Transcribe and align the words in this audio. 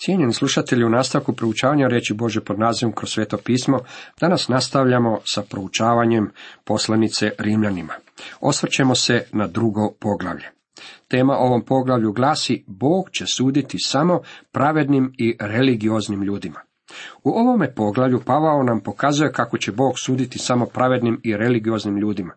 Cijenjeni 0.00 0.32
slušatelji, 0.32 0.84
u 0.84 0.88
nastavku 0.88 1.32
proučavanja 1.32 1.88
reći 1.88 2.14
Bože 2.14 2.40
pod 2.40 2.58
nazivom 2.58 2.94
kroz 2.94 3.10
sveto 3.10 3.36
pismo, 3.36 3.78
danas 4.20 4.48
nastavljamo 4.48 5.20
sa 5.24 5.42
proučavanjem 5.42 6.30
poslanice 6.64 7.30
Rimljanima. 7.38 7.92
Osvrćemo 8.40 8.94
se 8.94 9.24
na 9.32 9.46
drugo 9.46 9.92
poglavlje. 10.00 10.50
Tema 11.08 11.36
ovom 11.38 11.64
poglavlju 11.64 12.12
glasi 12.12 12.64
Bog 12.66 13.10
će 13.10 13.26
suditi 13.26 13.76
samo 13.78 14.20
pravednim 14.52 15.12
i 15.18 15.36
religioznim 15.40 16.22
ljudima. 16.22 16.60
U 17.24 17.30
ovome 17.30 17.74
poglavlju 17.74 18.20
Pavao 18.26 18.62
nam 18.62 18.80
pokazuje 18.80 19.32
kako 19.32 19.58
će 19.58 19.72
Bog 19.72 19.98
suditi 19.98 20.38
samo 20.38 20.66
pravednim 20.66 21.20
i 21.24 21.36
religioznim 21.36 21.96
ljudima. 21.96 22.34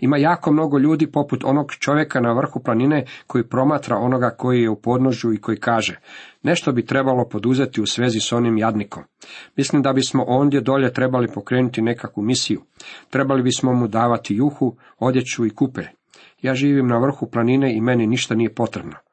Ima 0.00 0.16
jako 0.16 0.52
mnogo 0.52 0.78
ljudi 0.78 1.10
poput 1.10 1.44
onog 1.44 1.72
čovjeka 1.72 2.20
na 2.20 2.32
vrhu 2.32 2.60
planine 2.64 3.04
koji 3.26 3.48
promatra 3.48 3.96
onoga 3.96 4.30
koji 4.30 4.62
je 4.62 4.70
u 4.70 4.80
podnožju 4.80 5.32
i 5.32 5.40
koji 5.40 5.56
kaže 5.56 6.00
nešto 6.42 6.72
bi 6.72 6.86
trebalo 6.86 7.28
poduzeti 7.28 7.80
u 7.80 7.86
svezi 7.86 8.20
s 8.20 8.32
onim 8.32 8.58
jadnikom. 8.58 9.02
Mislim 9.56 9.82
da 9.82 9.92
bismo 9.92 10.24
ondje 10.28 10.60
dolje 10.60 10.92
trebali 10.92 11.28
pokrenuti 11.34 11.82
nekakvu 11.82 12.22
misiju. 12.22 12.62
Trebali 13.10 13.42
bismo 13.42 13.72
mu 13.72 13.88
davati 13.88 14.34
juhu, 14.34 14.76
odjeću 14.98 15.46
i 15.46 15.50
kupelj. 15.50 15.86
Ja 16.42 16.54
živim 16.54 16.88
na 16.88 16.98
vrhu 16.98 17.30
planine 17.30 17.76
i 17.76 17.80
meni 17.80 18.06
ništa 18.06 18.34
nije 18.34 18.54
potrebno. 18.54 19.05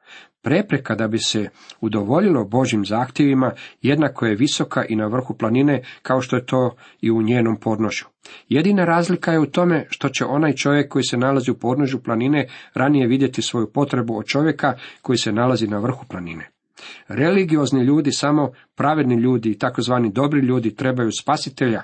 Prepreka 0.44 0.94
da 0.94 1.08
bi 1.08 1.18
se 1.18 1.48
udovoljilo 1.80 2.44
Božim 2.44 2.84
zahtjevima 2.84 3.52
jednako 3.82 4.26
je 4.26 4.34
visoka 4.34 4.84
i 4.84 4.96
na 4.96 5.06
vrhu 5.06 5.34
planine 5.34 5.82
kao 6.02 6.20
što 6.20 6.36
je 6.36 6.46
to 6.46 6.76
i 7.00 7.10
u 7.10 7.22
njenom 7.22 7.56
podnožju. 7.56 8.06
Jedina 8.48 8.84
razlika 8.84 9.32
je 9.32 9.40
u 9.40 9.46
tome 9.46 9.86
što 9.90 10.08
će 10.08 10.24
onaj 10.24 10.52
čovjek 10.52 10.92
koji 10.92 11.04
se 11.04 11.16
nalazi 11.16 11.50
u 11.50 11.58
podnožju 11.58 12.02
planine 12.02 12.48
ranije 12.74 13.06
vidjeti 13.06 13.42
svoju 13.42 13.70
potrebu 13.72 14.18
od 14.18 14.26
čovjeka 14.26 14.74
koji 15.02 15.18
se 15.18 15.32
nalazi 15.32 15.66
na 15.66 15.78
vrhu 15.78 16.04
planine. 16.08 16.50
Religiozni 17.08 17.84
ljudi, 17.84 18.12
samo 18.12 18.52
pravedni 18.74 19.14
ljudi 19.14 19.50
i 19.50 19.58
takozvani 19.58 20.12
dobri 20.12 20.40
ljudi 20.40 20.74
trebaju 20.74 21.10
spasitelja. 21.20 21.82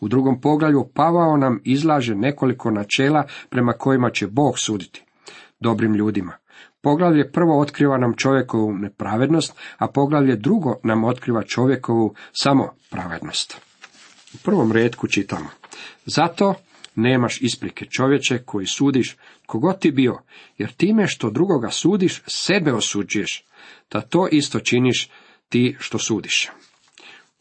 U 0.00 0.08
drugom 0.08 0.40
poglavlju 0.40 0.88
Pavao 0.94 1.36
nam 1.36 1.60
izlaže 1.64 2.14
nekoliko 2.14 2.70
načela 2.70 3.24
prema 3.48 3.72
kojima 3.72 4.10
će 4.10 4.26
Bog 4.26 4.58
suditi 4.58 5.04
dobrim 5.60 5.94
ljudima. 5.94 6.43
Poglavlje 6.84 7.30
prvo 7.32 7.60
otkriva 7.60 7.98
nam 7.98 8.14
čovjekovu 8.16 8.72
nepravednost, 8.72 9.54
a 9.78 9.88
poglavlje 9.88 10.36
drugo 10.36 10.74
nam 10.82 11.04
otkriva 11.04 11.42
čovjekovu 11.42 12.14
samo 12.32 12.72
pravednost. 12.90 13.60
U 14.34 14.36
prvom 14.44 14.72
redku 14.72 15.08
čitamo. 15.08 15.48
Zato 16.06 16.54
nemaš 16.94 17.40
isprike 17.40 17.86
čovječe 17.86 18.38
koji 18.38 18.66
sudiš 18.66 19.16
kogod 19.46 19.78
ti 19.78 19.90
bio, 19.90 20.18
jer 20.58 20.72
time 20.72 21.06
što 21.06 21.30
drugoga 21.30 21.70
sudiš, 21.70 22.22
sebe 22.26 22.72
osuđuješ, 22.72 23.44
da 23.92 24.00
to 24.00 24.28
isto 24.32 24.60
činiš 24.60 25.10
ti 25.48 25.76
što 25.78 25.98
sudiš. 25.98 26.50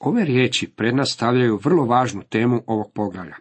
Ove 0.04 0.26
riječi 0.26 0.68
pred 0.68 0.96
nas 0.96 1.14
stavljaju 1.14 1.60
vrlo 1.64 1.86
važnu 1.86 2.24
temu 2.30 2.62
ovog 2.68 2.92
poglavlja. 2.94 3.36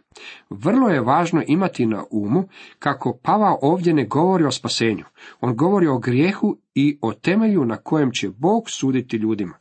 Vrlo 0.51 0.89
je 0.89 1.01
važno 1.01 1.43
imati 1.47 1.87
na 1.87 2.05
umu 2.11 2.45
kako 2.79 3.19
Pava 3.23 3.57
ovdje 3.63 3.95
ne 3.95 4.07
govori 4.07 4.45
o 4.45 4.51
spasenju. 4.51 5.05
On 5.41 5.57
govori 5.57 5.87
o 5.87 5.99
grijehu 5.99 6.57
i 6.75 6.99
o 7.01 7.13
temelju 7.13 7.65
na 7.65 7.77
kojem 7.77 8.11
će 8.13 8.29
Bog 8.29 8.71
suditi 8.71 9.17
ljudima. 9.17 9.55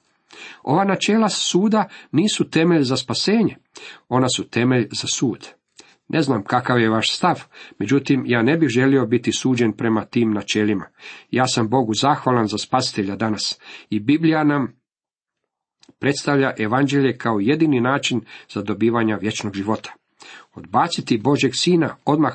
Ova 0.64 0.84
načela 0.84 1.30
suda 1.30 1.88
nisu 2.12 2.50
temelj 2.50 2.84
za 2.84 2.98
spasenje, 2.98 3.56
ona 4.10 4.30
su 4.30 4.50
temelj 4.50 4.88
za 4.92 5.08
sud. 5.08 5.48
Ne 6.08 6.22
znam 6.22 6.44
kakav 6.44 6.80
je 6.80 6.90
vaš 6.90 7.16
stav, 7.16 7.44
međutim 7.80 8.24
ja 8.26 8.42
ne 8.42 8.58
bih 8.58 8.70
želio 8.70 9.06
biti 9.06 9.32
suđen 9.32 9.74
prema 9.74 10.06
tim 10.06 10.34
načelima. 10.34 10.86
Ja 11.32 11.48
sam 11.48 11.70
Bogu 11.70 11.94
zahvalan 11.94 12.48
za 12.48 12.58
spasitelja 12.58 13.16
danas 13.16 13.60
i 13.90 14.00
Biblija 14.00 14.44
nam 14.44 14.81
predstavlja 16.02 16.52
evanđelje 16.58 17.18
kao 17.18 17.40
jedini 17.40 17.82
način 17.82 18.22
za 18.50 18.62
dobivanja 18.62 19.16
vječnog 19.16 19.56
života. 19.56 19.94
Odbaciti 20.54 21.18
Božeg 21.18 21.52
sina 21.56 21.96
odmah 22.06 22.34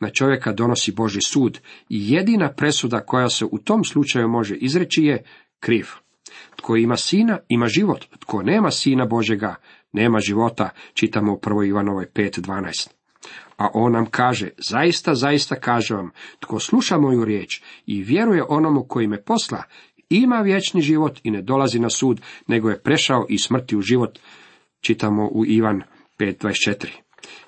na 0.00 0.10
čovjeka 0.10 0.52
donosi 0.52 0.92
Boži 0.92 1.20
sud 1.20 1.60
i 1.88 2.12
jedina 2.12 2.52
presuda 2.52 3.00
koja 3.00 3.28
se 3.28 3.44
u 3.44 3.58
tom 3.58 3.84
slučaju 3.84 4.28
može 4.28 4.54
izreći 4.54 5.04
je 5.04 5.24
kriv. 5.60 5.86
Tko 6.56 6.76
ima 6.76 6.96
sina, 6.96 7.38
ima 7.48 7.66
život. 7.66 8.04
Tko 8.18 8.42
nema 8.42 8.70
sina 8.70 9.06
Božega, 9.06 9.54
nema 9.92 10.18
života, 10.18 10.70
čitamo 10.94 11.32
u 11.32 11.38
1. 11.38 11.68
Ivanovoj 11.68 12.06
5.12. 12.14 12.88
A 13.56 13.68
on 13.74 13.92
nam 13.92 14.06
kaže, 14.06 14.48
zaista, 14.58 15.14
zaista 15.14 15.54
kaže 15.54 15.94
vam, 15.94 16.10
tko 16.40 16.58
sluša 16.58 16.98
moju 16.98 17.24
riječ 17.24 17.62
i 17.86 18.02
vjeruje 18.02 18.44
onomu 18.48 18.84
koji 18.88 19.06
me 19.06 19.22
posla, 19.22 19.62
ima 20.10 20.40
vječni 20.40 20.80
život 20.80 21.20
i 21.22 21.30
ne 21.30 21.42
dolazi 21.42 21.78
na 21.78 21.90
sud, 21.90 22.20
nego 22.46 22.70
je 22.70 22.82
prešao 22.82 23.26
i 23.28 23.38
smrti 23.38 23.76
u 23.76 23.80
život, 23.80 24.18
čitamo 24.80 25.28
u 25.32 25.46
Ivan 25.46 25.82
5.24. 26.18 26.86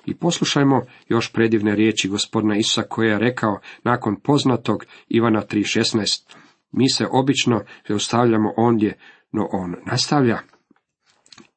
I 0.05 0.15
poslušajmo 0.15 0.81
još 1.09 1.31
predivne 1.31 1.75
riječi 1.75 2.09
gospodina 2.09 2.55
Isusa 2.55 2.83
koje 2.83 3.09
je 3.09 3.19
rekao 3.19 3.59
nakon 3.83 4.15
poznatog 4.23 4.85
Ivana 5.09 5.41
3.16. 5.41 6.35
Mi 6.71 6.89
se 6.89 7.07
obično 7.11 7.63
zaustavljamo 7.87 8.53
ondje, 8.57 8.97
no 9.31 9.47
on 9.51 9.75
nastavlja. 9.85 10.39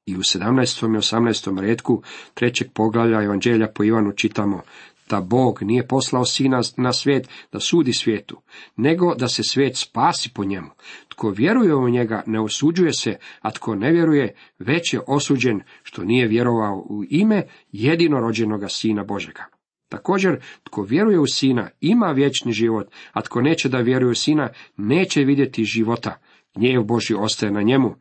I 0.07 0.17
u 0.17 0.21
17. 0.21 0.95
i 0.95 0.99
18. 0.99 1.61
redku 1.61 2.03
trećeg 2.35 2.69
poglavlja 2.75 3.23
Evanđelja 3.23 3.69
po 3.75 3.85
Ivanu 3.85 4.13
čitamo 4.13 4.63
da 5.11 5.21
Bog 5.21 5.63
nije 5.63 5.89
poslao 5.89 6.25
sina 6.25 6.61
na 6.77 6.93
svijet 6.93 7.29
da 7.53 7.61
sudi 7.61 7.93
svijetu, 7.93 8.43
nego 8.77 9.15
da 9.15 9.29
se 9.29 9.43
svijet 9.43 9.77
spasi 9.77 10.31
po 10.35 10.45
njemu. 10.45 10.69
Tko 11.09 11.31
vjeruje 11.31 11.75
u 11.75 11.89
njega 11.89 12.23
ne 12.27 12.41
osuđuje 12.41 12.93
se, 12.93 13.17
a 13.41 13.51
tko 13.51 13.75
ne 13.75 13.93
vjeruje 13.93 14.35
već 14.59 14.95
je 14.95 15.01
osuđen 15.07 15.61
što 15.83 16.05
nije 16.05 16.29
vjerovao 16.29 16.87
u 16.89 17.05
ime 17.11 17.43
jedinorođenoga 17.73 18.69
sina 18.69 19.05
Božega. 19.05 19.45
Također, 19.89 20.41
tko 20.65 20.83
vjeruje 20.83 21.19
u 21.19 21.27
sina 21.27 21.69
ima 21.81 22.07
vječni 22.07 22.53
život, 22.53 22.87
a 23.13 23.23
tko 23.23 23.41
neće 23.41 23.69
da 23.69 23.79
vjeruje 23.79 24.11
u 24.11 24.15
sina 24.15 24.49
neće 24.77 25.21
vidjeti 25.21 25.65
života. 25.65 26.21
Gnjev 26.55 26.83
Boži 26.83 27.15
ostaje 27.15 27.53
na 27.53 27.63
njemu, 27.63 27.95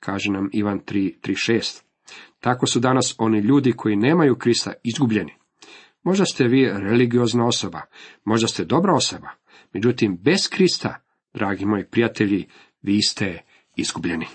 kaže 0.00 0.30
nam 0.30 0.50
Ivan 0.52 0.80
3.3.6. 0.80 1.82
Tako 2.40 2.66
su 2.66 2.80
danas 2.80 3.14
oni 3.18 3.38
ljudi 3.38 3.72
koji 3.72 3.96
nemaju 3.96 4.36
Krista 4.36 4.72
izgubljeni. 4.84 5.39
Možda 6.02 6.24
ste 6.24 6.48
vi 6.48 6.70
religiozna 6.72 7.46
osoba, 7.46 7.80
možda 8.24 8.48
ste 8.48 8.64
dobra 8.64 8.94
osoba, 8.94 9.28
međutim 9.72 10.18
bez 10.22 10.48
Krista, 10.50 11.02
dragi 11.34 11.66
moji 11.66 11.84
prijatelji, 11.90 12.48
vi 12.82 13.02
ste 13.02 13.38
izgubljeni. 13.76 14.26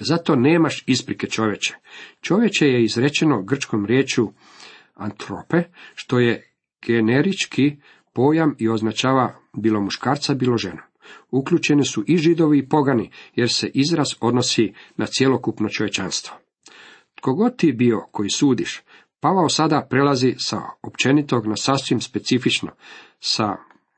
Zato 0.00 0.36
nemaš 0.36 0.84
isprike 0.86 1.26
čovječe. 1.26 1.74
Čovječe 2.20 2.66
je 2.66 2.84
izrečeno 2.84 3.42
grčkom 3.42 3.86
riječu 3.86 4.32
antrope, 4.94 5.62
što 5.94 6.18
je 6.18 6.52
generički 6.86 7.76
pojam 8.12 8.54
i 8.58 8.68
označava 8.68 9.38
bilo 9.56 9.80
muškarca, 9.80 10.34
bilo 10.34 10.56
ženu. 10.56 10.80
Uključeni 11.30 11.84
su 11.84 12.04
i 12.06 12.16
židovi 12.16 12.58
i 12.58 12.68
pogani, 12.68 13.10
jer 13.34 13.52
se 13.52 13.70
izraz 13.74 14.06
odnosi 14.20 14.72
na 14.96 15.06
cjelokupno 15.06 15.68
čovječanstvo. 15.68 16.36
Tko 17.14 17.34
god 17.34 17.56
ti 17.56 17.72
bio 17.72 18.00
koji 18.10 18.30
sudiš, 18.30 18.82
Pavao 19.24 19.48
sada 19.48 19.86
prelazi 19.90 20.34
sa 20.38 20.60
općenitog 20.82 21.46
na 21.46 21.56
sasvim 21.56 22.00
specifično, 22.00 22.70
sa 23.20 23.56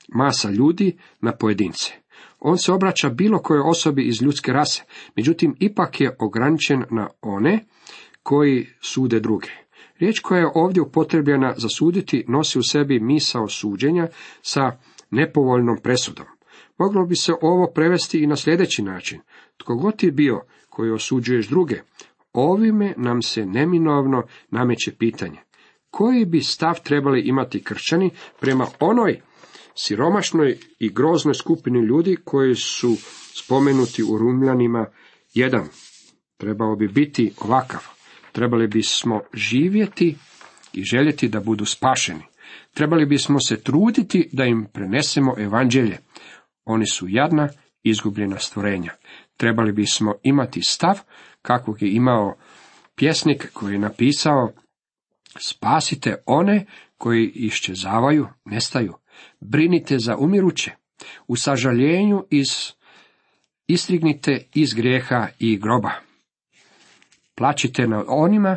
masa 0.09 0.51
ljudi 0.51 0.97
na 1.21 1.33
pojedince. 1.33 1.93
On 2.41 2.59
se 2.59 2.73
obraća 2.73 3.09
bilo 3.09 3.39
kojoj 3.39 3.63
osobi 3.67 4.03
iz 4.03 4.23
ljudske 4.23 4.53
rase, 4.53 4.83
međutim 5.17 5.57
ipak 5.61 6.01
je 6.01 6.17
ograničen 6.19 6.85
na 6.91 7.09
one 7.23 7.65
koji 8.23 8.67
sude 8.81 9.21
druge. 9.21 9.49
Riječ 9.99 10.21
koja 10.21 10.39
je 10.39 10.51
ovdje 10.55 10.83
upotrebljena 10.83 11.55
za 11.57 11.69
suditi 11.69 12.25
nosi 12.29 12.59
u 12.59 12.63
sebi 12.63 13.01
misao 13.01 13.49
suđenja 13.49 14.09
sa 14.43 14.73
nepovoljnom 15.11 15.77
presudom. 15.83 16.27
Moglo 16.79 17.07
bi 17.07 17.17
se 17.17 17.33
ovo 17.43 17.67
prevesti 17.75 18.19
i 18.19 18.27
na 18.27 18.37
sljedeći 18.37 18.83
način. 18.83 19.21
Tko 19.57 19.75
god 19.75 20.03
je 20.03 20.13
bio 20.13 20.41
koji 20.69 20.91
osuđuješ 20.91 21.49
druge, 21.49 21.81
Ovime 22.37 22.95
nam 22.97 23.23
se 23.23 23.47
neminovno 23.47 24.23
nameće 24.51 24.93
pitanje. 24.99 25.39
Koji 25.91 26.25
bi 26.25 26.41
stav 26.41 26.83
trebali 26.85 27.21
imati 27.21 27.65
kršćani 27.65 28.11
prema 28.41 28.67
onoj 28.81 29.21
siromašnoj 29.75 30.59
i 30.79 30.89
groznoj 30.89 31.35
skupini 31.35 31.79
ljudi 31.79 32.17
koji 32.25 32.55
su 32.55 32.97
spomenuti 33.35 34.03
u 34.03 34.19
Rumljanima 34.19 34.87
jedan. 35.35 35.69
Trebao 36.37 36.77
bi 36.77 36.89
biti 36.89 37.33
ovakav. 37.41 37.81
Trebali 38.33 38.67
bismo 38.67 39.21
živjeti 39.35 40.17
i 40.73 40.83
željeti 40.83 41.29
da 41.29 41.41
budu 41.41 41.65
spašeni. 41.65 42.23
Trebali 42.75 43.07
bismo 43.07 43.41
se 43.41 43.63
truditi 43.63 44.29
da 44.33 44.45
im 44.45 44.67
prenesemo 44.73 45.35
evanđelje. 45.39 45.99
Oni 46.65 46.87
su 46.87 47.07
jadna, 47.09 47.49
izgubljena 47.83 48.39
stvorenja. 48.39 48.93
Trebali 49.37 49.73
bismo 49.73 50.15
imati 50.23 50.63
stav 50.63 51.01
kakvog 51.43 51.83
je 51.83 51.93
imao 51.93 52.37
pjesnik 52.97 53.51
koji 53.53 53.73
je 53.73 53.79
napisao 53.79 54.53
Spasite 55.39 56.15
one 56.27 56.67
koji 56.99 57.27
iščezavaju, 57.35 58.29
nestaju. 58.45 58.95
Brinite 59.41 59.99
za 59.99 60.17
umiruće. 60.17 60.71
U 61.27 61.37
sažaljenju 61.37 62.25
iz 62.31 62.73
Istrignite 63.67 64.49
iz 64.55 64.75
grijeha 64.75 65.29
i 65.39 65.59
groba. 65.59 65.91
Plačite 67.35 67.87
na 67.87 68.05
onima 68.09 68.57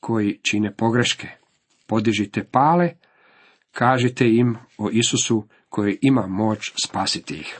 koji 0.00 0.38
čine 0.42 0.74
pogreške. 0.74 1.28
Podižite 1.86 2.44
pale, 2.44 2.94
kažite 3.72 4.28
im 4.28 4.56
o 4.78 4.90
Isusu 4.90 5.48
koji 5.68 5.98
ima 6.02 6.26
moć 6.26 6.72
spasiti 6.84 7.34
ih. 7.34 7.58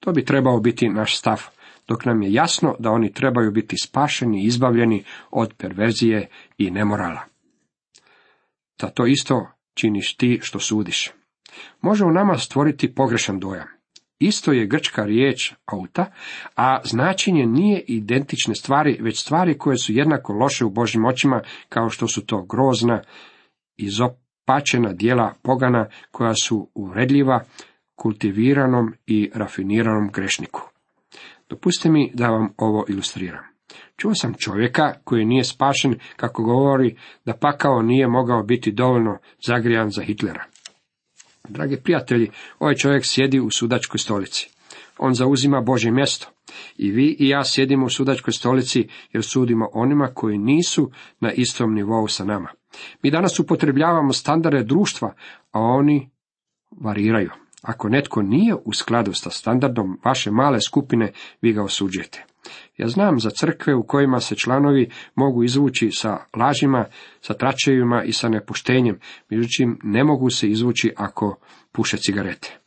To 0.00 0.12
bi 0.12 0.24
trebao 0.24 0.60
biti 0.60 0.88
naš 0.88 1.18
stav, 1.18 1.42
dok 1.88 2.04
nam 2.04 2.22
je 2.22 2.32
jasno 2.32 2.76
da 2.78 2.90
oni 2.90 3.12
trebaju 3.12 3.50
biti 3.50 3.76
spašeni 3.76 4.42
i 4.42 4.46
izbavljeni 4.46 5.04
od 5.30 5.54
perverzije 5.58 6.28
i 6.58 6.70
nemorala. 6.70 7.20
Da 8.80 8.88
to 8.88 9.06
isto 9.06 9.46
činiš 9.74 10.16
ti 10.16 10.38
što 10.42 10.58
sudiš. 10.58 11.10
Može 11.80 12.04
u 12.04 12.10
nama 12.10 12.38
stvoriti 12.38 12.94
pogrešan 12.94 13.38
dojam. 13.38 13.68
Isto 14.18 14.52
je 14.52 14.66
grčka 14.66 15.04
riječ 15.04 15.52
auta, 15.66 16.12
a 16.56 16.80
značenje 16.84 17.46
nije 17.46 17.84
identične 17.86 18.54
stvari, 18.54 18.98
već 19.00 19.20
stvari 19.20 19.58
koje 19.58 19.78
su 19.78 19.92
jednako 19.92 20.32
loše 20.32 20.64
u 20.64 20.70
Božim 20.70 21.04
očima, 21.04 21.42
kao 21.68 21.90
što 21.90 22.08
su 22.08 22.26
to 22.26 22.42
grozna, 22.42 23.02
izopačena 23.76 24.92
dijela 24.92 25.34
pogana, 25.42 25.88
koja 26.10 26.34
su 26.34 26.70
uvredljiva 26.74 27.44
kultiviranom 27.94 28.94
i 29.06 29.30
rafiniranom 29.34 30.10
grešniku. 30.12 30.75
Dopustite 31.48 31.90
mi 31.90 32.10
da 32.14 32.28
vam 32.28 32.48
ovo 32.56 32.84
ilustriram. 32.88 33.44
Čuo 33.96 34.14
sam 34.14 34.34
čovjeka 34.34 34.94
koji 35.04 35.24
nije 35.24 35.44
spašen 35.44 35.98
kako 36.16 36.42
govori 36.42 36.96
da 37.24 37.36
pakao 37.36 37.82
nije 37.82 38.08
mogao 38.08 38.42
biti 38.42 38.72
dovoljno 38.72 39.18
zagrijan 39.46 39.90
za 39.90 40.02
Hitlera. 40.02 40.44
Dragi 41.48 41.76
prijatelji, 41.76 42.30
ovaj 42.58 42.74
čovjek 42.74 43.04
sjedi 43.06 43.40
u 43.40 43.50
sudačkoj 43.50 43.98
stolici. 43.98 44.50
On 44.98 45.14
zauzima 45.14 45.60
Božje 45.60 45.90
mjesto. 45.90 46.28
I 46.76 46.90
vi 46.90 47.16
i 47.18 47.28
ja 47.28 47.44
sjedimo 47.44 47.86
u 47.86 47.90
sudačkoj 47.90 48.32
stolici 48.32 48.88
jer 49.12 49.24
sudimo 49.24 49.68
onima 49.72 50.06
koji 50.14 50.38
nisu 50.38 50.90
na 51.20 51.32
istom 51.32 51.74
nivou 51.74 52.08
sa 52.08 52.24
nama. 52.24 52.48
Mi 53.02 53.10
danas 53.10 53.38
upotrebljavamo 53.38 54.12
standarde 54.12 54.62
društva, 54.62 55.14
a 55.52 55.60
oni 55.60 56.10
variraju. 56.70 57.30
Ako 57.66 57.88
netko 57.88 58.22
nije 58.22 58.54
u 58.64 58.72
skladu 58.72 59.12
sa 59.14 59.30
standardom 59.30 60.00
vaše 60.04 60.30
male 60.30 60.58
skupine, 60.68 61.12
vi 61.42 61.52
ga 61.52 61.62
osuđujete. 61.62 62.24
Ja 62.76 62.88
znam 62.88 63.20
za 63.20 63.30
crkve 63.30 63.74
u 63.74 63.82
kojima 63.82 64.20
se 64.20 64.34
članovi 64.34 64.90
mogu 65.14 65.44
izvući 65.44 65.90
sa 65.90 66.16
lažima, 66.36 66.84
sa 67.20 67.34
tračevima 67.34 68.04
i 68.04 68.12
sa 68.12 68.28
nepuštenjem, 68.28 68.98
međutim 69.30 69.78
ne 69.82 70.04
mogu 70.04 70.30
se 70.30 70.48
izvući 70.48 70.92
ako 70.96 71.38
puše 71.72 71.96
cigarete. 71.96 72.58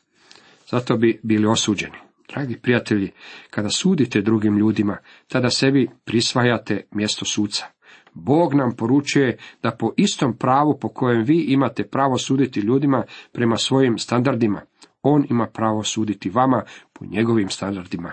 Zato 0.71 0.97
bi 0.97 1.19
bili 1.23 1.47
osuđeni. 1.47 1.97
Dragi 2.33 2.57
prijatelji, 2.61 3.11
kada 3.49 3.69
sudite 3.69 4.21
drugim 4.21 4.57
ljudima, 4.57 4.97
tada 5.27 5.49
sebi 5.49 5.89
prisvajate 6.05 6.83
mjesto 6.91 7.25
suca. 7.25 7.65
Bog 8.13 8.53
nam 8.53 8.75
poručuje 8.75 9.37
da 9.63 9.71
po 9.71 9.93
istom 9.97 10.37
pravu 10.37 10.77
po 10.81 10.89
kojem 10.89 11.23
vi 11.23 11.45
imate 11.47 11.83
pravo 11.83 12.17
suditi 12.17 12.59
ljudima 12.59 13.03
prema 13.31 13.57
svojim 13.57 13.97
standardima, 13.97 14.61
on 15.01 15.25
ima 15.29 15.47
pravo 15.47 15.83
suditi 15.83 16.29
vama 16.29 16.63
po 16.93 17.05
njegovim 17.05 17.49
standardima. 17.49 18.11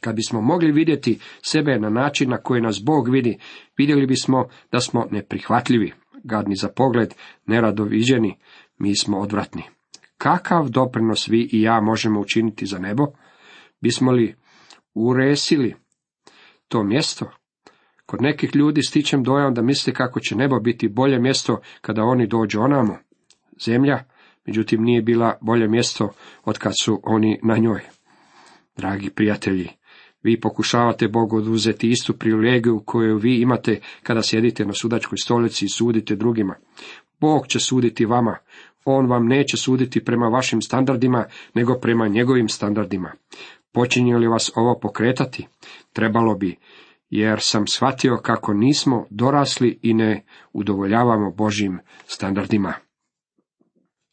Kad 0.00 0.16
bismo 0.16 0.40
mogli 0.40 0.72
vidjeti 0.72 1.18
sebe 1.42 1.78
na 1.78 1.90
način 1.90 2.30
na 2.30 2.36
koji 2.36 2.60
nas 2.60 2.82
Bog 2.84 3.08
vidi, 3.08 3.38
vidjeli 3.78 4.06
bismo 4.06 4.48
da 4.72 4.80
smo 4.80 5.06
neprihvatljivi, 5.10 5.92
gadni 6.24 6.56
za 6.56 6.68
pogled, 6.68 7.14
neradoviđeni, 7.46 8.36
mi 8.78 8.96
smo 8.96 9.18
odvratni. 9.18 9.62
Kakav 10.18 10.68
doprinos 10.68 11.28
vi 11.28 11.48
i 11.52 11.62
ja 11.62 11.80
možemo 11.80 12.20
učiniti 12.20 12.66
za 12.66 12.78
nebo? 12.78 13.06
Bismo 13.80 14.12
li 14.12 14.34
uresili 14.94 15.74
to 16.68 16.82
mjesto? 16.82 17.30
Kod 18.06 18.22
nekih 18.22 18.56
ljudi 18.56 18.82
stičem 18.82 19.22
dojam 19.22 19.54
da 19.54 19.62
misle 19.62 19.92
kako 19.92 20.20
će 20.20 20.36
nebo 20.36 20.60
biti 20.60 20.88
bolje 20.88 21.18
mjesto 21.18 21.60
kada 21.80 22.02
oni 22.02 22.26
dođu 22.26 22.60
onamo. 22.60 22.98
Zemlja, 23.64 24.04
međutim, 24.46 24.82
nije 24.82 25.02
bila 25.02 25.38
bolje 25.40 25.68
mjesto 25.68 26.12
od 26.44 26.58
kad 26.58 26.72
su 26.80 27.00
oni 27.02 27.40
na 27.42 27.56
njoj. 27.56 27.80
Dragi 28.76 29.10
prijatelji, 29.10 29.68
vi 30.22 30.40
pokušavate 30.40 31.08
Bogu 31.08 31.36
oduzeti 31.36 31.90
istu 31.90 32.12
privilegiju 32.12 32.82
koju 32.86 33.16
vi 33.16 33.40
imate 33.40 33.80
kada 34.02 34.22
sjedite 34.22 34.64
na 34.64 34.72
sudačkoj 34.72 35.18
stolici 35.18 35.64
i 35.64 35.68
sudite 35.68 36.16
drugima. 36.16 36.54
Bog 37.20 37.46
će 37.46 37.60
suditi 37.60 38.04
vama. 38.04 38.36
On 38.84 39.06
vam 39.06 39.26
neće 39.26 39.56
suditi 39.56 40.04
prema 40.04 40.26
vašim 40.26 40.62
standardima, 40.62 41.24
nego 41.54 41.74
prema 41.74 42.08
njegovim 42.08 42.48
standardima. 42.48 43.12
Počinje 43.72 44.16
li 44.16 44.28
vas 44.28 44.52
ovo 44.56 44.78
pokretati? 44.78 45.46
Trebalo 45.92 46.34
bi, 46.34 46.56
jer 47.10 47.38
sam 47.40 47.66
shvatio 47.66 48.20
kako 48.22 48.54
nismo 48.54 49.06
dorasli 49.10 49.78
i 49.82 49.94
ne 49.94 50.24
udovoljavamo 50.52 51.30
Božim 51.30 51.78
standardima. 52.06 52.74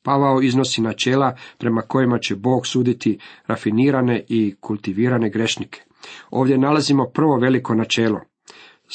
Pavao 0.03 0.42
iznosi 0.42 0.81
načela 0.81 1.36
prema 1.57 1.81
kojima 1.81 2.19
će 2.19 2.36
Bog 2.36 2.68
suditi 2.68 3.19
rafinirane 3.48 4.24
i 4.27 4.56
kultivirane 4.59 5.30
grešnike. 5.30 5.81
Ovdje 6.30 6.57
nalazimo 6.57 7.06
prvo 7.13 7.38
veliko 7.38 7.75
načelo. 7.75 8.21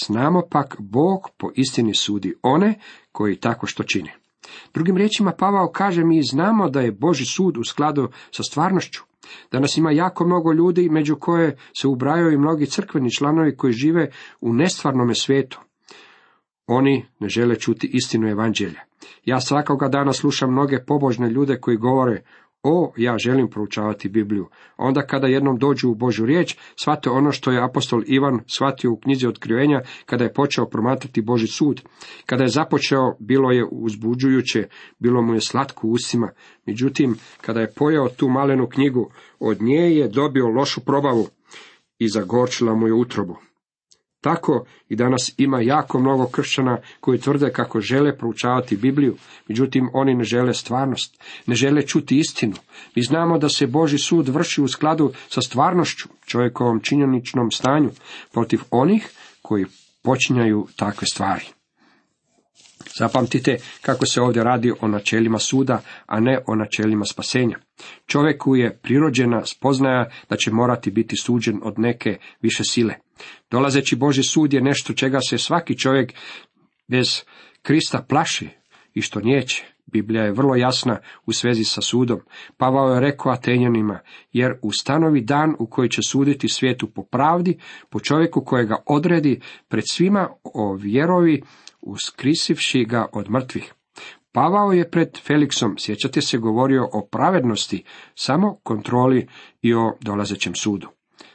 Znamo 0.07 0.43
pak 0.51 0.77
Bog 0.79 1.31
po 1.39 1.51
istini 1.55 1.95
sudi 1.95 2.35
one 2.43 2.79
koji 3.13 3.37
tako 3.37 3.67
što 3.67 3.83
čine. 3.83 4.15
Drugim 4.75 4.97
riječima 4.97 5.33
Pavao 5.33 5.71
kaže 5.73 6.05
mi 6.05 6.23
znamo 6.23 6.71
da 6.71 6.81
je 6.81 6.93
Boži 6.93 7.25
sud 7.25 7.59
u 7.59 7.65
skladu 7.65 8.09
sa 8.31 8.43
stvarnošću. 8.43 9.03
Danas 9.53 9.77
ima 9.77 9.91
jako 9.91 10.27
mnogo 10.27 10.53
ljudi 10.53 10.89
među 10.89 11.17
koje 11.17 11.57
se 11.81 11.89
ubrajaju 11.89 12.33
i 12.33 12.39
mnogi 12.39 12.67
crkveni 12.67 13.11
članovi 13.11 13.57
koji 13.57 13.73
žive 13.73 14.11
u 14.41 14.53
nestvarnome 14.53 15.15
svijetu. 15.15 15.61
Oni 16.67 17.07
ne 17.19 17.29
žele 17.29 17.57
čuti 17.57 17.91
istinu 17.93 18.29
evanđelja. 18.29 18.81
Ja 19.25 19.41
svakoga 19.41 19.89
dana 19.89 20.13
slušam 20.13 20.53
mnoge 20.53 20.79
pobožne 20.87 21.31
ljude 21.31 21.61
koji 21.61 21.77
govore, 21.77 22.23
o, 22.63 22.93
ja 22.97 23.19
želim 23.19 23.51
proučavati 23.51 24.09
Bibliju. 24.09 24.47
Onda 24.77 25.07
kada 25.07 25.27
jednom 25.27 25.59
dođu 25.59 25.91
u 25.91 25.95
Božju 25.95 26.27
riječ, 26.27 26.57
shvate 26.81 27.11
ono 27.11 27.33
što 27.33 27.51
je 27.51 27.65
apostol 27.65 28.03
Ivan 28.07 28.41
shvatio 28.47 28.93
u 28.93 28.97
knjizi 28.97 29.27
otkrivenja, 29.27 29.81
kada 30.07 30.25
je 30.25 30.33
počeo 30.33 30.67
promatrati 30.67 31.23
Boži 31.23 31.47
sud. 31.47 31.83
Kada 32.27 32.43
je 32.43 32.49
započeo, 32.49 33.17
bilo 33.19 33.51
je 33.51 33.65
uzbuđujuće, 33.71 34.69
bilo 34.99 35.23
mu 35.23 35.35
je 35.35 35.41
slatko 35.41 35.89
usima. 35.89 36.31
Međutim, 36.67 37.17
kada 37.41 37.61
je 37.61 37.73
pojao 37.77 38.09
tu 38.09 38.29
malenu 38.29 38.69
knjigu, 38.69 39.11
od 39.41 39.63
nje 39.63 39.97
je 39.97 40.09
dobio 40.09 40.49
lošu 40.49 40.81
probavu 40.81 41.27
i 41.99 42.09
zagorčila 42.09 42.75
mu 42.75 42.87
je 42.87 42.95
utrobu. 42.95 43.37
Tako 44.27 44.65
i 44.89 44.97
danas 44.97 45.35
ima 45.39 45.61
jako 45.61 45.99
mnogo 46.01 46.27
kršćana 46.27 46.79
koji 47.01 47.19
tvrde 47.19 47.53
kako 47.53 47.81
žele 47.81 48.19
proučavati 48.19 48.77
Bibliju, 48.77 49.17
međutim 49.49 49.91
oni 49.93 50.15
ne 50.15 50.25
žele 50.25 50.55
stvarnost, 50.55 51.23
ne 51.47 51.55
žele 51.55 51.83
čuti 51.83 52.19
istinu. 52.19 52.55
Mi 52.97 53.03
znamo 53.03 53.39
da 53.39 53.49
se 53.49 53.67
Boži 53.67 53.99
sud 53.99 54.29
vrši 54.29 54.63
u 54.63 54.69
skladu 54.69 55.13
sa 55.29 55.41
stvarnošću, 55.41 56.09
čovjekovom 56.27 56.81
činjeničnom 56.81 57.51
stanju, 57.51 57.91
protiv 58.33 58.61
onih 58.71 59.11
koji 59.43 59.67
počinjaju 60.03 60.67
takve 60.77 61.07
stvari. 61.13 61.56
Zapamtite 62.99 63.57
kako 63.83 64.07
se 64.07 64.21
ovdje 64.21 64.45
radi 64.45 64.73
o 64.81 64.89
načelima 64.89 65.39
suda, 65.39 65.83
a 66.07 66.21
ne 66.21 66.39
o 66.47 66.55
načelima 66.55 67.05
spasenja. 67.05 67.59
Čovjeku 68.07 68.57
je 68.57 68.79
prirođena 68.83 69.45
spoznaja 69.45 70.11
da 70.29 70.37
će 70.37 70.51
morati 70.51 70.91
biti 70.91 71.17
suđen 71.17 71.61
od 71.63 71.79
neke 71.79 72.19
više 72.43 72.65
sile. 72.65 72.95
Dolazeći 73.51 73.97
Boži 73.97 74.23
sud 74.23 74.53
je 74.53 74.61
nešto 74.61 74.93
čega 74.93 75.19
se 75.21 75.39
svaki 75.39 75.79
čovjek 75.79 76.13
bez 76.89 77.23
Krista 77.63 78.03
plaši 78.09 78.49
i 78.95 79.03
što 79.03 79.21
nijeće. 79.21 79.65
Biblija 79.87 80.25
je 80.25 80.33
vrlo 80.33 80.57
jasna 80.57 80.99
u 81.27 81.33
svezi 81.33 81.65
sa 81.65 81.81
sudom. 81.81 82.21
Pavao 82.57 82.95
je 82.95 83.01
rekao 83.01 83.33
Atenjanima, 83.33 84.01
jer 84.33 84.59
ustanovi 84.63 85.21
dan 85.21 85.55
u 85.59 85.67
koji 85.67 85.89
će 85.89 86.01
suditi 86.09 86.49
svijetu 86.49 86.91
po 86.91 87.03
pravdi, 87.03 87.59
po 87.91 88.01
čovjeku 88.01 88.45
kojega 88.45 88.77
odredi 88.87 89.41
pred 89.69 89.85
svima 89.91 90.29
o 90.45 90.75
vjerovi, 90.75 91.43
uskrisivši 91.87 92.85
ga 92.85 93.07
od 93.13 93.31
mrtvih. 93.31 93.73
Pavao 94.33 94.73
je 94.73 94.91
pred 94.91 95.19
Feliksom, 95.27 95.75
sjećate 95.79 96.21
se, 96.21 96.39
govorio 96.39 96.89
o 96.93 97.09
pravednosti, 97.13 97.85
samo 98.15 98.59
kontroli 98.63 99.29
i 99.63 99.75
o 99.75 99.97
dolazećem 100.01 100.55
sudu. 100.55 100.89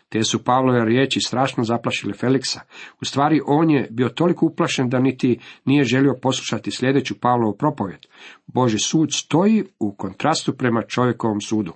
Te 0.09 0.23
su 0.23 0.43
Pavlove 0.43 0.85
riječi 0.85 1.19
strašno 1.19 1.63
zaplašile 1.63 2.13
Feliksa. 2.13 2.59
U 3.01 3.05
stvari 3.05 3.41
on 3.45 3.69
je 3.69 3.87
bio 3.91 4.09
toliko 4.09 4.45
uplašen 4.45 4.89
da 4.89 4.99
niti 4.99 5.39
nije 5.65 5.83
želio 5.83 6.19
poslušati 6.21 6.71
sljedeću 6.71 7.19
Pavlovu 7.19 7.57
propovjed. 7.57 7.99
Boži 8.47 8.77
sud 8.79 9.09
stoji 9.13 9.63
u 9.79 9.95
kontrastu 9.95 10.53
prema 10.53 10.81
čovjekovom 10.81 11.41
sudu. 11.41 11.73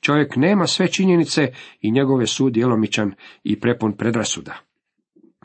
Čovjek 0.00 0.36
nema 0.36 0.66
sve 0.66 0.88
činjenice 0.88 1.52
i 1.80 1.90
njegov 1.90 2.20
je 2.20 2.26
sud 2.26 2.52
djelomičan 2.52 3.14
i 3.44 3.60
prepun 3.60 3.96
predrasuda. 3.96 4.67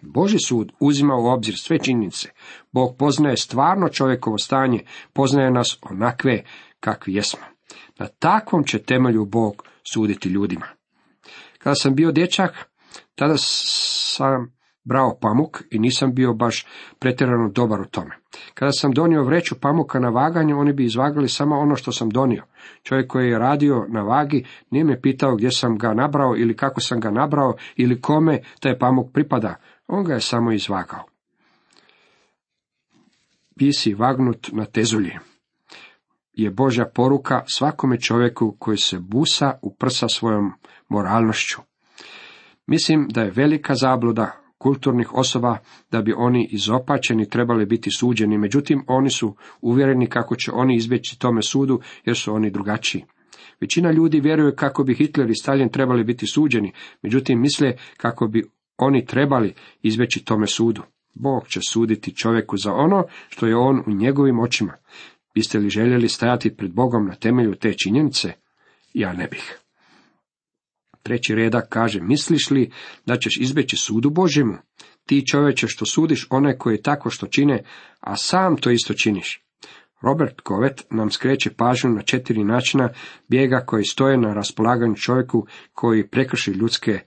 Boži 0.08 0.38
sud 0.48 0.72
uzima 0.80 1.16
u 1.16 1.26
obzir 1.26 1.58
sve 1.58 1.80
činjenice. 1.80 2.30
Bog 2.72 2.96
poznaje 2.98 3.38
stvarno 3.38 3.90
čovjekovo 3.90 4.38
stanje, 4.38 4.80
poznaje 5.14 5.52
nas 5.52 5.78
onakve 5.82 6.44
kakvi 6.80 7.14
jesmo. 7.14 7.46
Na 8.00 8.08
takvom 8.08 8.64
će 8.64 8.80
temelju 8.80 9.26
Bog 9.26 9.64
suditi 9.94 10.30
ljudima. 10.30 10.66
Kada 11.58 11.76
sam 11.76 11.96
bio 11.96 12.12
dječak, 12.12 12.70
tada 13.16 13.38
sam 13.38 14.54
brao 14.84 15.18
pamuk 15.22 15.62
i 15.72 15.80
nisam 15.80 16.14
bio 16.14 16.34
baš 16.34 16.68
pretjerano 17.00 17.50
dobar 17.50 17.82
u 17.82 17.86
tome. 17.86 18.16
Kada 18.54 18.72
sam 18.72 18.92
donio 18.92 19.24
vreću 19.24 19.56
pamuka 19.60 20.00
na 20.00 20.10
vaganje, 20.10 20.56
oni 20.56 20.74
bi 20.74 20.86
izvagali 20.86 21.30
samo 21.30 21.60
ono 21.60 21.76
što 21.76 21.92
sam 21.92 22.10
donio. 22.10 22.44
Čovjek 22.84 23.12
koji 23.12 23.30
je 23.30 23.40
radio 23.40 23.86
na 23.90 24.02
vagi 24.02 24.46
nije 24.72 24.84
me 24.84 25.02
pitao 25.02 25.36
gdje 25.36 25.52
sam 25.52 25.78
ga 25.78 25.94
nabrao 25.94 26.36
ili 26.38 26.56
kako 26.56 26.82
sam 26.82 27.00
ga 27.00 27.12
nabrao 27.12 27.56
ili 27.76 28.02
kome 28.02 28.40
taj 28.60 28.80
pamuk 28.80 29.14
pripada. 29.14 29.56
On 29.88 30.04
ga 30.04 30.14
je 30.14 30.22
samo 30.22 30.52
izvagao. 30.52 31.04
Pisi 33.58 33.94
vagnut 33.94 34.50
na 34.52 34.66
tezulji 34.66 35.12
je 36.34 36.52
Božja 36.52 36.86
poruka 36.96 37.44
svakome 37.48 38.00
čovjeku 38.00 38.56
koji 38.60 38.78
se 38.78 39.00
busa 39.00 39.60
u 39.62 39.76
prsa 39.76 40.08
svojom 40.08 40.52
moralnošću. 40.90 41.62
Mislim 42.68 43.08
da 43.08 43.22
je 43.22 43.32
velika 43.32 43.76
zabluda 43.76 44.32
kulturnih 44.58 45.14
osoba 45.14 45.58
da 45.92 46.02
bi 46.02 46.14
oni 46.18 46.50
izopačeni 46.52 47.30
trebali 47.30 47.66
biti 47.66 47.92
suđeni, 47.92 48.38
međutim 48.38 48.84
oni 48.88 49.10
su 49.10 49.36
uvjereni 49.62 50.08
kako 50.08 50.36
će 50.36 50.52
oni 50.52 50.76
izbjeći 50.76 51.20
tome 51.20 51.42
sudu 51.42 51.82
jer 52.06 52.18
su 52.18 52.34
oni 52.34 52.52
drugačiji. 52.52 53.06
Većina 53.62 53.92
ljudi 53.92 54.20
vjeruje 54.20 54.56
kako 54.56 54.84
bi 54.84 54.96
Hitler 54.96 55.30
i 55.30 55.36
Stalin 55.36 55.70
trebali 55.70 56.04
biti 56.04 56.28
suđeni, 56.28 56.74
međutim 57.02 57.42
misle 57.42 57.74
kako 57.98 58.28
bi 58.28 58.50
oni 58.78 59.06
trebali 59.06 59.54
izbjeći 59.82 60.26
tome 60.26 60.48
sudu. 60.48 60.82
Bog 61.14 61.48
će 61.48 61.60
suditi 61.70 62.16
čovjeku 62.16 62.58
za 62.58 62.74
ono 62.74 63.04
što 63.30 63.48
je 63.48 63.56
on 63.56 63.84
u 63.88 63.92
njegovim 63.92 64.40
očima. 64.40 64.74
Biste 65.36 65.60
li 65.60 65.70
željeli 65.70 66.10
stajati 66.10 66.56
pred 66.56 66.74
Bogom 66.74 67.06
na 67.06 67.16
temelju 67.16 67.56
te 67.56 67.74
činjenice? 67.74 68.34
Ja 68.94 69.14
ne 69.14 69.28
bih. 69.28 69.60
Treći 71.04 71.36
redak 71.36 71.70
kaže, 71.70 72.02
misliš 72.02 72.50
li 72.50 72.72
da 73.06 73.18
ćeš 73.18 73.38
izbjeći 73.42 73.78
sudu 73.78 74.10
Božjemu? 74.10 74.58
Ti 75.06 75.28
čovječe 75.32 75.68
što 75.68 75.86
sudiš 75.86 76.28
one 76.30 76.58
koji 76.58 76.82
tako 76.82 77.10
što 77.10 77.28
čine, 77.28 77.64
a 78.00 78.16
sam 78.16 78.58
to 78.58 78.70
isto 78.70 78.94
činiš. 78.94 79.44
Robert 80.02 80.42
Kovet 80.42 80.86
nam 80.90 81.12
skreće 81.12 81.50
pažnju 81.54 81.90
na 81.90 82.02
četiri 82.02 82.44
načina 82.44 82.90
bijega 83.28 83.64
koji 83.66 83.84
stoje 83.84 84.18
na 84.18 84.34
raspolaganju 84.34 84.96
čovjeku 84.96 85.48
koji 85.74 86.08
prekrši 86.08 86.52
ljudske 86.52 87.00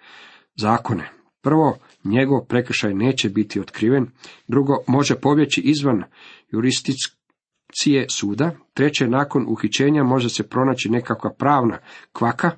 zakone. 0.57 1.16
Prvo, 1.47 1.79
njegov 2.05 2.45
prekršaj 2.45 2.95
neće 2.95 3.29
biti 3.29 3.61
otkriven. 3.61 4.07
Drugo, 4.49 4.77
može 4.87 5.15
pobjeći 5.15 5.61
izvan 5.61 6.03
jurisdikcije 6.51 8.07
suda. 8.11 8.51
Treće, 8.75 9.09
nakon 9.09 9.47
uhićenja 9.49 10.05
može 10.05 10.29
se 10.29 10.49
pronaći 10.49 10.89
nekakva 10.89 11.35
pravna 11.39 11.79
kvaka 12.13 12.51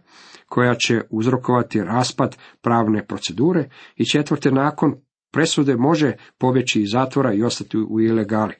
koja 0.46 0.74
će 0.74 1.00
uzrokovati 1.10 1.80
raspad 1.80 2.36
pravne 2.62 3.06
procedure. 3.06 3.70
I 3.96 4.04
četvrte, 4.04 4.50
nakon 4.50 4.94
presude 5.32 5.76
može 5.76 6.12
pobjeći 6.38 6.82
iz 6.82 6.90
zatvora 6.90 7.32
i 7.32 7.42
ostati 7.42 7.78
u 7.78 8.00
ilegali. 8.00 8.54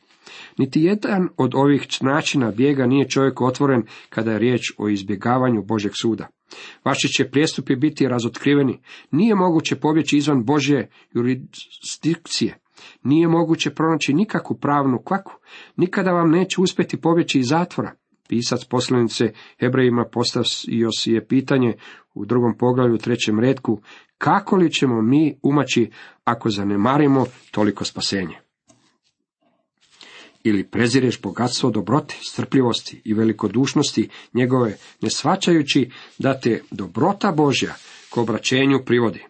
Niti 0.59 0.83
jedan 0.83 1.29
od 1.37 1.55
ovih 1.55 1.87
načina 2.01 2.51
bijega 2.51 2.87
nije 2.87 3.09
čovjek 3.09 3.41
otvoren 3.41 3.83
kada 4.09 4.33
je 4.33 4.39
riječ 4.39 4.61
o 4.79 4.89
izbjegavanju 4.89 5.63
Božeg 5.63 5.93
suda. 6.01 6.29
Vaši 6.85 7.09
će 7.09 7.31
prijestupi 7.31 7.77
biti 7.77 8.09
razotkriveni. 8.09 8.81
Nije 9.11 9.35
moguće 9.35 9.77
pobjeći 9.77 10.17
izvan 10.17 10.45
Božje 10.45 10.91
jurisdikcije. 11.13 12.59
Nije 13.03 13.29
moguće 13.29 13.71
pronaći 13.71 14.15
nikakvu 14.15 14.59
pravnu 14.59 15.03
kvaku. 15.05 15.33
Nikada 15.77 16.13
vam 16.13 16.31
neće 16.31 16.61
uspjeti 16.61 17.01
pobjeći 17.01 17.39
iz 17.39 17.47
zatvora. 17.49 17.95
Pisac 18.29 18.65
poslanice 18.65 19.33
Hebrejima 19.61 20.05
postavio 20.13 20.91
si 20.99 21.13
je 21.13 21.27
pitanje 21.27 21.75
u 22.15 22.25
drugom 22.25 22.59
poglavlju 22.59 22.99
trećem 22.99 23.41
redku, 23.41 23.81
kako 24.19 24.57
li 24.57 24.73
ćemo 24.73 25.03
mi 25.03 25.39
umaći 25.43 25.91
ako 26.25 26.51
zanemarimo 26.51 27.27
toliko 27.51 27.85
spasenje? 27.85 28.48
Ili 30.45 30.65
prezireš 30.65 31.23
bogatstvo 31.23 31.71
dobrote, 31.71 32.15
strpljivosti 32.21 33.03
i 33.05 33.15
velikodušnosti 33.15 34.09
njegove, 34.35 34.77
ne 35.01 35.11
svačajući 35.11 35.91
da 36.19 36.41
te 36.41 36.63
dobrota 36.71 37.33
Božja 37.33 37.75
k 38.11 38.17
obraćenju 38.17 38.79
privodi. 38.87 39.25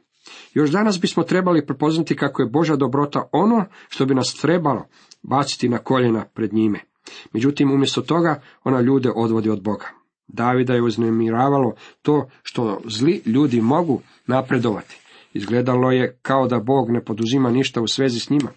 Još 0.54 0.70
danas 0.70 1.00
bismo 1.00 1.22
trebali 1.22 1.66
prepoznati 1.66 2.16
kako 2.16 2.42
je 2.42 2.48
Božja 2.48 2.76
dobrota 2.76 3.28
ono 3.32 3.64
što 3.88 4.06
bi 4.06 4.14
nas 4.14 4.34
trebalo 4.34 4.86
baciti 5.22 5.68
na 5.68 5.78
koljena 5.78 6.24
pred 6.34 6.52
njime. 6.52 6.80
Međutim, 7.32 7.70
umjesto 7.70 8.00
toga 8.02 8.42
ona 8.64 8.80
ljude 8.80 9.10
odvodi 9.14 9.50
od 9.50 9.62
Boga. 9.62 9.86
Davida 10.28 10.74
je 10.74 10.82
uznemiravalo 10.82 11.74
to 12.02 12.28
što 12.42 12.80
zli 12.84 13.22
ljudi 13.26 13.60
mogu 13.60 14.02
napredovati. 14.26 15.00
Izgledalo 15.32 15.90
je 15.90 16.18
kao 16.22 16.46
da 16.46 16.58
Bog 16.58 16.90
ne 16.90 17.04
poduzima 17.04 17.50
ništa 17.50 17.80
u 17.80 17.86
svezi 17.86 18.20
s 18.20 18.30
njima. 18.30 18.50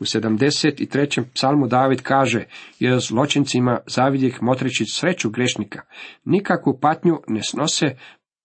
U 0.00 0.04
73. 0.04 1.24
psalmu 1.34 1.66
David 1.66 2.02
kaže, 2.02 2.44
jer 2.78 3.00
zločincima 3.00 3.80
zavidjeh 3.86 4.42
motreći 4.42 4.84
sreću 4.86 5.30
grešnika, 5.30 5.82
nikakvu 6.24 6.78
patnju 6.80 7.20
ne 7.28 7.42
snose, 7.42 7.86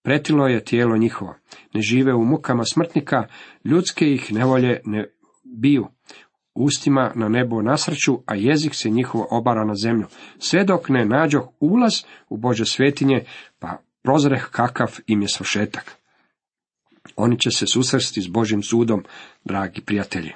pretilo 0.03 0.47
je 0.47 0.63
tijelo 0.63 0.97
njihovo. 0.97 1.35
Ne 1.73 1.81
žive 1.81 2.13
u 2.13 2.25
mukama 2.25 2.63
smrtnika, 2.63 3.27
ljudske 3.63 4.05
ih 4.05 4.33
nevolje 4.33 4.81
ne 4.85 5.05
biju. 5.43 5.87
Ustima 6.55 7.11
na 7.15 7.29
nebo 7.29 7.61
nasrću, 7.61 8.19
a 8.25 8.35
jezik 8.35 8.75
se 8.75 8.89
njihovo 8.89 9.27
obara 9.31 9.65
na 9.65 9.75
zemlju. 9.75 10.05
Sve 10.39 10.63
dok 10.63 10.89
ne 10.89 11.05
nađoh 11.05 11.47
ulaz 11.59 11.93
u 12.29 12.37
Bože 12.37 12.65
svetinje, 12.65 13.25
pa 13.59 13.77
prozreh 14.03 14.47
kakav 14.51 14.99
im 15.07 15.21
je 15.21 15.27
svršetak. 15.27 15.95
Oni 17.15 17.39
će 17.39 17.51
se 17.51 17.65
susresti 17.67 18.21
s 18.21 18.27
Božim 18.27 18.63
sudom, 18.63 19.05
dragi 19.43 19.81
prijatelji. 19.81 20.33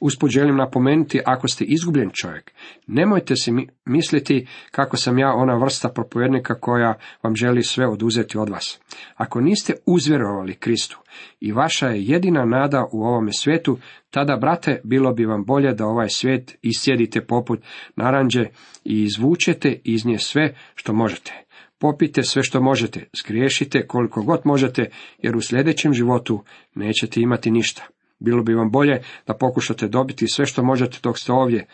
Usput 0.00 0.30
želim 0.30 0.56
napomenuti, 0.56 1.20
ako 1.24 1.48
ste 1.48 1.64
izgubljen 1.64 2.10
čovjek, 2.12 2.52
nemojte 2.86 3.36
se 3.36 3.52
misliti 3.84 4.46
kako 4.70 4.96
sam 4.96 5.18
ja 5.18 5.32
ona 5.34 5.54
vrsta 5.54 5.88
propovjednika 5.88 6.60
koja 6.60 6.94
vam 7.22 7.36
želi 7.36 7.62
sve 7.62 7.86
oduzeti 7.86 8.38
od 8.38 8.48
vas. 8.48 8.80
Ako 9.14 9.40
niste 9.40 9.74
uzvjerovali 9.86 10.54
Kristu 10.54 10.98
i 11.40 11.52
vaša 11.52 11.88
je 11.88 12.04
jedina 12.04 12.44
nada 12.44 12.86
u 12.92 13.02
ovome 13.02 13.32
svijetu, 13.32 13.78
tada, 14.10 14.36
brate, 14.36 14.80
bilo 14.84 15.12
bi 15.12 15.24
vam 15.24 15.44
bolje 15.44 15.74
da 15.74 15.86
ovaj 15.86 16.08
svijet 16.08 16.58
isjedite 16.62 17.20
poput 17.20 17.60
naranđe 17.96 18.44
i 18.84 19.02
izvučete 19.02 19.80
iz 19.84 20.06
nje 20.06 20.18
sve 20.18 20.54
što 20.74 20.92
možete. 20.92 21.32
Popite 21.78 22.22
sve 22.22 22.42
što 22.42 22.62
možete, 22.62 23.08
skriješite 23.16 23.86
koliko 23.86 24.22
god 24.22 24.40
možete, 24.44 24.90
jer 25.18 25.36
u 25.36 25.40
sljedećem 25.40 25.94
životu 25.94 26.44
nećete 26.74 27.20
imati 27.20 27.50
ništa. 27.50 27.86
Bilo 28.20 28.42
bi 28.42 28.54
vam 28.54 28.70
bolje 28.70 29.02
da 29.26 29.34
pokušate 29.34 29.88
dobiti 29.88 30.28
sve 30.28 30.46
što 30.46 30.62
možete 30.62 30.98
dok 31.02 31.18
ste 31.18 31.32
ovdje, 31.32 31.66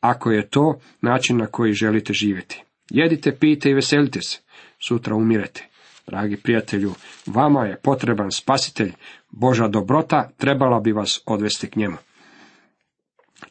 ako 0.00 0.30
je 0.30 0.48
to 0.48 0.80
način 1.00 1.36
na 1.36 1.46
koji 1.46 1.72
želite 1.72 2.12
živjeti. 2.12 2.62
Jedite, 2.90 3.36
pijte 3.36 3.70
i 3.70 3.74
veselite 3.74 4.20
se. 4.22 4.38
Sutra 4.88 5.14
umirete. 5.14 5.66
Dragi 6.06 6.36
prijatelju, 6.36 6.94
vama 7.26 7.66
je 7.66 7.80
potreban 7.82 8.30
spasitelj. 8.30 8.92
Boža 9.30 9.68
dobrota 9.68 10.30
trebala 10.36 10.80
bi 10.80 10.92
vas 10.92 11.22
odvesti 11.26 11.70
k 11.70 11.76
njemu. 11.76 11.96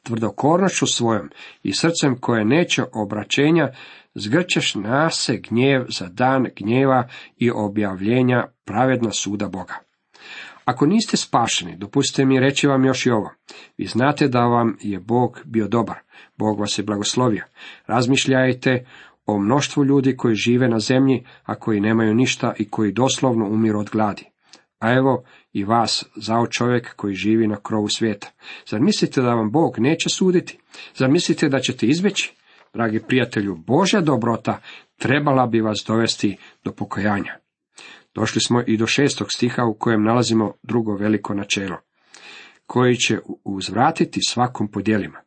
Tvrdokornošću 0.03 0.87
svojom 0.87 1.29
i 1.63 1.73
srcem 1.73 2.17
koje 2.19 2.45
neće 2.45 2.83
obraćenja, 2.93 3.69
zgrčeš 4.15 4.75
na 4.75 5.09
se 5.09 5.37
gnjev 5.37 5.85
za 5.89 6.07
dan 6.07 6.45
gnjeva 6.55 7.07
i 7.37 7.51
objavljenja 7.51 8.47
pravedna 8.65 9.11
suda 9.11 9.47
Boga. 9.47 9.88
Ako 10.69 10.85
niste 10.85 11.17
spašeni, 11.17 11.77
dopustite 11.77 12.25
mi 12.25 12.39
reći 12.39 12.67
vam 12.67 12.85
još 12.85 13.05
i 13.05 13.09
ovo. 13.09 13.31
Vi 13.77 13.85
znate 13.85 14.27
da 14.27 14.39
vam 14.39 14.77
je 14.81 14.99
Bog 14.99 15.41
bio 15.45 15.67
dobar. 15.67 15.97
Bog 16.37 16.59
vas 16.59 16.77
je 16.79 16.83
blagoslovio. 16.83 17.43
Razmišljajte 17.87 18.85
o 19.25 19.39
mnoštvu 19.39 19.85
ljudi 19.85 20.17
koji 20.17 20.35
žive 20.35 20.69
na 20.69 20.79
zemlji, 20.79 21.25
a 21.43 21.55
koji 21.55 21.79
nemaju 21.79 22.13
ništa 22.13 22.53
i 22.57 22.69
koji 22.69 22.91
doslovno 22.91 23.45
umiru 23.45 23.79
od 23.79 23.89
gladi. 23.89 24.25
A 24.79 24.93
evo 24.93 25.23
i 25.53 25.63
vas, 25.63 26.05
zao 26.15 26.47
čovjek 26.47 26.95
koji 26.95 27.13
živi 27.13 27.47
na 27.47 27.55
krovu 27.55 27.87
svijeta. 27.87 28.27
Zar 28.67 28.81
mislite 28.81 29.21
da 29.21 29.33
vam 29.33 29.51
Bog 29.51 29.79
neće 29.79 30.09
suditi? 30.09 30.59
Zar 30.95 31.09
mislite 31.09 31.49
da 31.49 31.59
ćete 31.59 31.85
izbjeći? 31.85 32.33
Dragi 32.73 32.99
prijatelju, 33.07 33.55
Božja 33.55 34.01
dobrota 34.01 34.61
trebala 34.97 35.47
bi 35.47 35.61
vas 35.61 35.83
dovesti 35.87 36.37
do 36.63 36.71
pokojanja. 36.71 37.48
Došli 38.15 38.41
smo 38.41 38.63
i 38.67 38.77
do 38.77 38.87
šestog 38.87 39.31
stiha 39.31 39.63
u 39.63 39.73
kojem 39.73 40.03
nalazimo 40.03 40.53
drugo 40.63 40.95
veliko 40.95 41.33
načelo, 41.33 41.77
koji 42.65 42.95
će 42.95 43.19
uzvratiti 43.43 44.19
svakom 44.27 44.71
po 44.71 44.81
djelima. 44.81 45.19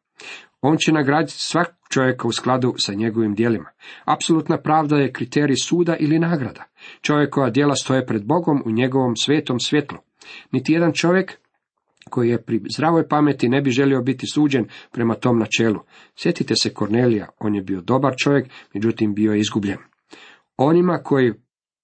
On 0.61 0.77
će 0.79 0.93
nagraditi 0.93 1.33
svak 1.37 1.75
čovjeka 1.91 2.29
u 2.29 2.33
skladu 2.33 2.75
sa 2.79 2.95
njegovim 2.95 3.35
djelima. 3.35 3.71
Apsolutna 4.05 4.59
pravda 4.59 4.97
je 4.97 5.13
kriterij 5.13 5.57
suda 5.57 5.97
ili 5.97 6.19
nagrada. 6.19 6.65
Čovjekova 7.01 7.51
djela 7.51 7.75
stoje 7.75 8.07
pred 8.07 8.25
Bogom 8.25 8.63
u 8.67 8.71
njegovom 8.71 9.17
svetom 9.17 9.61
svjetlu. 9.61 9.99
Niti 10.53 10.73
jedan 10.73 10.93
čovjek 10.93 11.39
koji 12.11 12.29
je 12.29 12.43
pri 12.43 12.61
zdravoj 12.75 13.09
pameti 13.09 13.49
ne 13.49 13.61
bi 13.61 13.71
želio 13.71 14.03
biti 14.03 14.27
suđen 14.27 14.69
prema 14.93 15.15
tom 15.15 15.39
načelu. 15.39 15.81
Sjetite 16.17 16.55
se 16.57 16.75
Kornelija, 16.75 17.29
on 17.39 17.55
je 17.55 17.63
bio 17.63 17.81
dobar 17.81 18.15
čovjek, 18.25 18.49
međutim 18.75 19.15
bio 19.15 19.33
je 19.33 19.41
izgubljen. 19.41 19.79
Onima 20.57 20.99
koji 20.99 21.33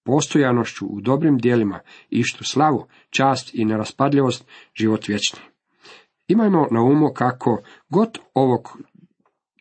postojanošću 0.09 0.87
u 0.87 1.01
dobrim 1.01 1.39
dijelima, 1.39 1.81
ištu 2.11 2.45
slavu, 2.45 2.87
čast 3.11 3.55
i 3.55 3.65
neraspadljivost, 3.65 4.47
život 4.75 5.09
vječni. 5.09 5.41
Imajmo 6.29 6.67
na 6.71 6.83
umu 6.83 7.09
kako 7.15 7.63
god 7.89 8.19
ovog 8.35 8.79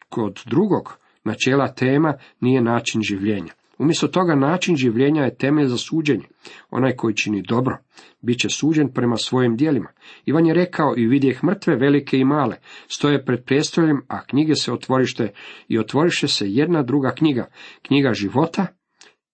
kod 0.09 0.41
drugog 0.45 0.97
načela 1.23 1.73
tema 1.73 2.13
nije 2.39 2.61
način 2.61 3.01
življenja. 3.01 3.53
Umjesto 3.77 4.07
toga 4.07 4.35
način 4.35 4.75
življenja 4.75 5.23
je 5.23 5.35
temelj 5.35 5.67
za 5.67 5.77
suđenje. 5.77 6.25
Onaj 6.69 6.95
koji 6.95 7.15
čini 7.15 7.41
dobro, 7.41 7.77
bit 8.21 8.39
će 8.39 8.49
suđen 8.49 8.93
prema 8.93 9.17
svojim 9.17 9.57
dijelima. 9.57 9.89
Ivan 10.25 10.45
je 10.45 10.53
rekao 10.53 10.93
i 10.97 11.07
vidjeh 11.07 11.43
mrtve, 11.43 11.75
velike 11.75 12.17
i 12.17 12.25
male, 12.25 12.55
stoje 12.87 13.25
pred 13.25 13.43
prijestoljem, 13.43 14.01
a 14.07 14.23
knjige 14.25 14.55
se 14.55 14.73
otvorište 14.73 15.31
i 15.67 15.79
otvoriše 15.79 16.27
se 16.27 16.45
jedna 16.49 16.83
druga 16.83 17.11
knjiga, 17.11 17.47
knjiga 17.81 18.13
života 18.13 18.67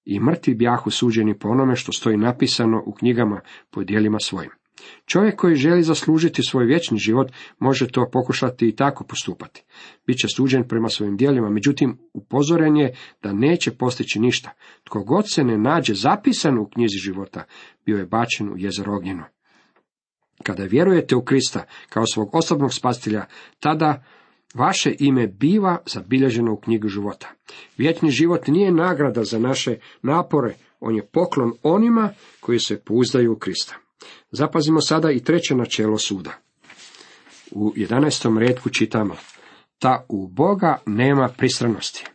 i 0.05 0.19
mrtvi 0.19 0.55
bjahu 0.55 0.91
suđeni 0.91 1.39
po 1.39 1.49
onome 1.49 1.75
što 1.75 1.91
stoji 1.91 2.17
napisano 2.17 2.83
u 2.85 2.93
knjigama 2.93 3.41
po 3.71 3.83
dijelima 3.83 4.19
svojim. 4.19 4.51
Čovjek 5.05 5.35
koji 5.35 5.55
želi 5.55 5.83
zaslužiti 5.83 6.43
svoj 6.43 6.65
vječni 6.65 6.97
život 6.97 7.31
može 7.59 7.87
to 7.87 8.09
pokušati 8.11 8.67
i 8.67 8.75
tako 8.75 9.03
postupati. 9.03 9.63
Biće 10.07 10.27
suđen 10.35 10.67
prema 10.67 10.89
svojim 10.89 11.17
dijelima, 11.17 11.49
međutim 11.49 11.97
upozoren 12.13 12.77
je 12.77 12.95
da 13.23 13.33
neće 13.33 13.71
postići 13.71 14.19
ništa. 14.19 14.51
Tko 14.83 15.03
god 15.03 15.33
se 15.33 15.43
ne 15.43 15.57
nađe 15.57 15.93
zapisan 15.93 16.57
u 16.57 16.69
knjizi 16.69 16.97
života, 16.97 17.43
bio 17.85 17.97
je 17.97 18.05
bačen 18.05 18.49
u 18.49 18.57
jezero 18.57 18.95
ognjeno. 18.95 19.23
Kada 20.43 20.63
vjerujete 20.63 21.15
u 21.15 21.23
Krista 21.23 21.65
kao 21.89 22.05
svog 22.05 22.35
osobnog 22.35 22.73
spastilja, 22.73 23.25
tada 23.59 24.03
vaše 24.53 24.95
ime 24.99 25.27
biva 25.27 25.77
zabilježeno 25.85 26.53
u 26.53 26.57
knjigu 26.57 26.87
života. 26.87 27.27
Vječni 27.77 28.11
život 28.11 28.47
nije 28.47 28.71
nagrada 28.71 29.23
za 29.23 29.39
naše 29.39 29.75
napore, 30.01 30.53
on 30.79 30.95
je 30.95 31.05
poklon 31.05 31.53
onima 31.63 32.09
koji 32.39 32.59
se 32.59 32.81
pouzdaju 32.85 33.33
u 33.33 33.35
Krista. 33.35 33.75
Zapazimo 34.31 34.81
sada 34.81 35.11
i 35.11 35.19
treće 35.19 35.55
načelo 35.55 35.97
suda. 35.97 36.31
U 37.51 37.73
11. 37.75 38.37
redku 38.37 38.69
čitamo, 38.69 39.15
ta 39.79 40.05
u 40.09 40.27
Boga 40.27 40.77
nema 40.85 41.29
pristranosti. 41.37 42.05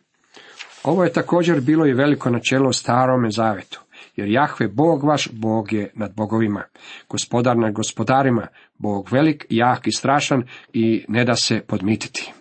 Ovo 0.85 1.05
je 1.05 1.13
također 1.13 1.61
bilo 1.61 1.87
i 1.87 1.93
veliko 1.93 2.31
načelo 2.31 2.73
starome 2.73 3.31
zavetu, 3.31 3.81
jer 4.19 4.29
Jahve 4.29 4.69
Bog 4.69 5.05
vaš, 5.05 5.29
Bog 5.33 5.73
je 5.73 5.91
nad 5.95 6.15
bogovima, 6.17 6.63
gospodar 7.09 7.57
nad 7.57 7.73
gospodarima, 7.73 8.47
Bog 8.79 9.09
velik, 9.13 9.47
jak 9.51 9.87
i 9.87 9.93
strašan 9.93 10.43
i 10.73 11.05
ne 11.09 11.25
da 11.25 11.35
se 11.35 11.61
podmititi. 11.67 12.33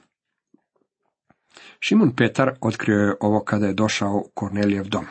Šimun 1.80 2.16
Petar 2.16 2.52
otkrio 2.62 2.96
je 2.96 3.16
ovo 3.20 3.44
kada 3.44 3.66
je 3.66 3.74
došao 3.74 4.14
u 4.14 4.30
Kornelijev 4.34 4.88
dom. 4.88 5.06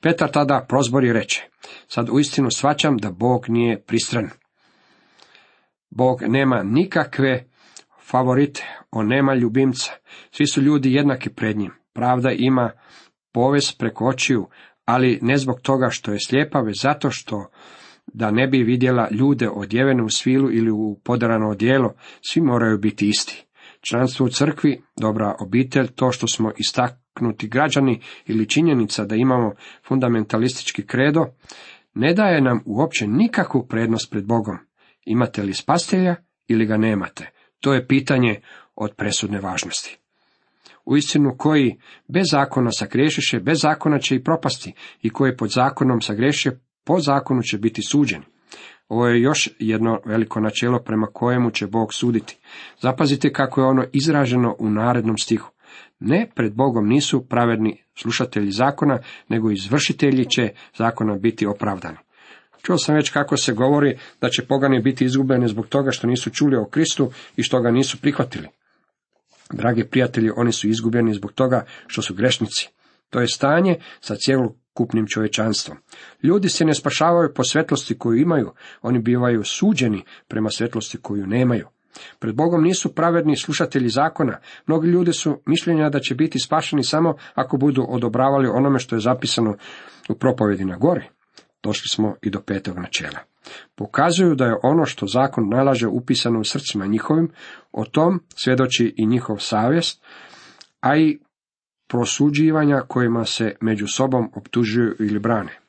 Petar 0.00 0.30
tada 0.30 0.64
prozbori 0.68 1.12
reče, 1.12 1.42
sad 1.88 2.08
uistinu 2.10 2.50
svaćam 2.50 2.96
da 2.96 3.10
Bog 3.10 3.48
nije 3.48 3.82
pristran. 3.82 4.30
Bog 5.90 6.22
nema 6.22 6.62
nikakve 6.62 7.44
favorite, 8.10 8.64
on 8.90 9.08
nema 9.08 9.34
ljubimca, 9.34 9.92
svi 10.30 10.46
su 10.46 10.62
ljudi 10.62 10.92
jednaki 10.92 11.30
pred 11.30 11.56
njim. 11.56 11.72
Pravda 11.92 12.30
ima 12.30 12.70
poves 13.36 13.72
preko 13.78 14.06
očiju, 14.06 14.46
ali 14.84 15.18
ne 15.22 15.36
zbog 15.36 15.60
toga 15.60 15.88
što 15.90 16.12
je 16.12 16.18
slijepa, 16.26 16.60
već 16.60 16.82
zato 16.82 17.10
što 17.10 17.50
da 18.06 18.30
ne 18.30 18.46
bi 18.46 18.62
vidjela 18.62 19.08
ljude 19.10 19.48
odjevene 19.48 20.02
u 20.02 20.08
svilu 20.08 20.52
ili 20.52 20.70
u 20.70 21.00
podarano 21.04 21.48
odijelo, 21.48 21.94
svi 22.20 22.40
moraju 22.40 22.78
biti 22.78 23.08
isti. 23.08 23.46
Članstvo 23.80 24.26
u 24.26 24.28
crkvi, 24.28 24.82
dobra 25.00 25.34
obitelj, 25.40 25.86
to 25.86 26.12
što 26.12 26.26
smo 26.26 26.52
istaknuti 26.56 27.48
građani 27.48 28.00
ili 28.26 28.48
činjenica 28.48 29.04
da 29.04 29.14
imamo 29.14 29.52
fundamentalistički 29.88 30.86
kredo, 30.86 31.26
ne 31.94 32.14
daje 32.14 32.40
nam 32.40 32.62
uopće 32.66 33.06
nikakvu 33.06 33.66
prednost 33.68 34.10
pred 34.10 34.26
Bogom. 34.26 34.56
Imate 35.06 35.42
li 35.42 35.54
spastelja 35.54 36.16
ili 36.48 36.66
ga 36.66 36.76
nemate? 36.76 37.30
To 37.60 37.74
je 37.74 37.86
pitanje 37.86 38.40
od 38.74 38.94
presudne 38.96 39.40
važnosti. 39.40 40.05
U 40.86 40.96
istinu 40.96 41.34
koji 41.38 41.76
bez 42.08 42.24
zakona 42.30 42.70
sagrešiše, 42.72 43.40
bez 43.40 43.58
zakona 43.62 43.98
će 43.98 44.14
i 44.14 44.24
propasti, 44.24 44.72
i 45.02 45.10
koji 45.10 45.36
pod 45.36 45.50
zakonom 45.50 46.00
sagreše, 46.00 46.50
po 46.84 47.00
zakonu 47.00 47.42
će 47.42 47.58
biti 47.58 47.82
suđeni. 47.82 48.24
Ovo 48.88 49.06
je 49.06 49.20
još 49.20 49.48
jedno 49.58 50.00
veliko 50.04 50.40
načelo 50.40 50.78
prema 50.78 51.06
kojemu 51.06 51.50
će 51.50 51.66
Bog 51.66 51.94
suditi. 51.94 52.38
Zapazite 52.80 53.32
kako 53.32 53.60
je 53.60 53.66
ono 53.66 53.84
izraženo 53.92 54.56
u 54.58 54.70
narednom 54.70 55.18
stihu. 55.18 55.50
Ne, 56.00 56.30
pred 56.34 56.54
Bogom 56.54 56.88
nisu 56.88 57.26
pravedni 57.28 57.82
slušatelji 57.94 58.50
zakona, 58.50 58.98
nego 59.28 59.50
izvršitelji 59.50 60.24
će 60.24 60.48
zakona 60.76 61.14
biti 61.14 61.46
opravdani. 61.46 61.96
Čuo 62.62 62.78
sam 62.78 62.94
već 62.94 63.10
kako 63.10 63.36
se 63.36 63.52
govori 63.52 63.98
da 64.20 64.28
će 64.28 64.46
pogani 64.46 64.82
biti 64.82 65.04
izgubljeni 65.04 65.48
zbog 65.48 65.66
toga 65.66 65.90
što 65.90 66.06
nisu 66.06 66.30
čuli 66.30 66.56
o 66.56 66.64
Kristu 66.64 67.10
i 67.36 67.42
što 67.42 67.60
ga 67.60 67.70
nisu 67.70 68.00
prihvatili. 68.00 68.48
Dragi 69.52 69.84
prijatelji, 69.84 70.30
oni 70.36 70.52
su 70.52 70.68
izgubljeni 70.68 71.14
zbog 71.14 71.32
toga 71.32 71.64
što 71.86 72.02
su 72.02 72.14
grešnici. 72.14 72.68
To 73.10 73.20
je 73.20 73.28
stanje 73.28 73.76
sa 74.00 74.14
cjelokupnim 74.16 75.06
čovječanstvom. 75.06 75.78
Ljudi 76.22 76.48
se 76.48 76.64
ne 76.64 76.74
spašavaju 76.74 77.34
po 77.34 77.44
svetlosti 77.44 77.98
koju 77.98 78.20
imaju, 78.20 78.52
oni 78.82 78.98
bivaju 78.98 79.44
suđeni 79.44 80.04
prema 80.28 80.50
svetlosti 80.50 80.98
koju 81.02 81.26
nemaju. 81.26 81.68
Pred 82.18 82.34
Bogom 82.34 82.62
nisu 82.62 82.94
pravedni 82.94 83.36
slušatelji 83.36 83.88
zakona. 83.88 84.38
Mnogi 84.66 84.88
ljudi 84.88 85.12
su 85.12 85.42
mišljenja 85.46 85.90
da 85.90 86.00
će 86.00 86.14
biti 86.14 86.38
spašeni 86.38 86.84
samo 86.84 87.14
ako 87.34 87.56
budu 87.56 87.86
odobravali 87.88 88.48
onome 88.48 88.78
što 88.78 88.96
je 88.96 89.00
zapisano 89.00 89.56
u 90.08 90.14
propovedi 90.14 90.64
na 90.64 90.76
gori. 90.76 91.08
Došli 91.62 91.88
smo 91.88 92.14
i 92.22 92.30
do 92.30 92.40
petog 92.40 92.78
načela. 92.78 93.18
Pokazuju 93.74 94.34
da 94.34 94.44
je 94.44 94.56
ono 94.62 94.84
što 94.84 95.06
zakon 95.06 95.48
nalaže 95.48 95.88
upisano 95.88 96.40
u 96.40 96.44
srcima 96.44 96.86
njihovim, 96.86 97.30
o 97.72 97.84
tom 97.84 98.20
svjedoči 98.34 98.94
i 98.96 99.06
njihov 99.06 99.36
savjest, 99.38 100.04
a 100.80 100.96
i 100.96 101.18
prosuđivanja 101.88 102.80
kojima 102.88 103.24
se 103.24 103.56
među 103.60 103.86
sobom 103.86 104.30
optužuju 104.34 104.96
ili 105.00 105.18
brane. 105.18 105.60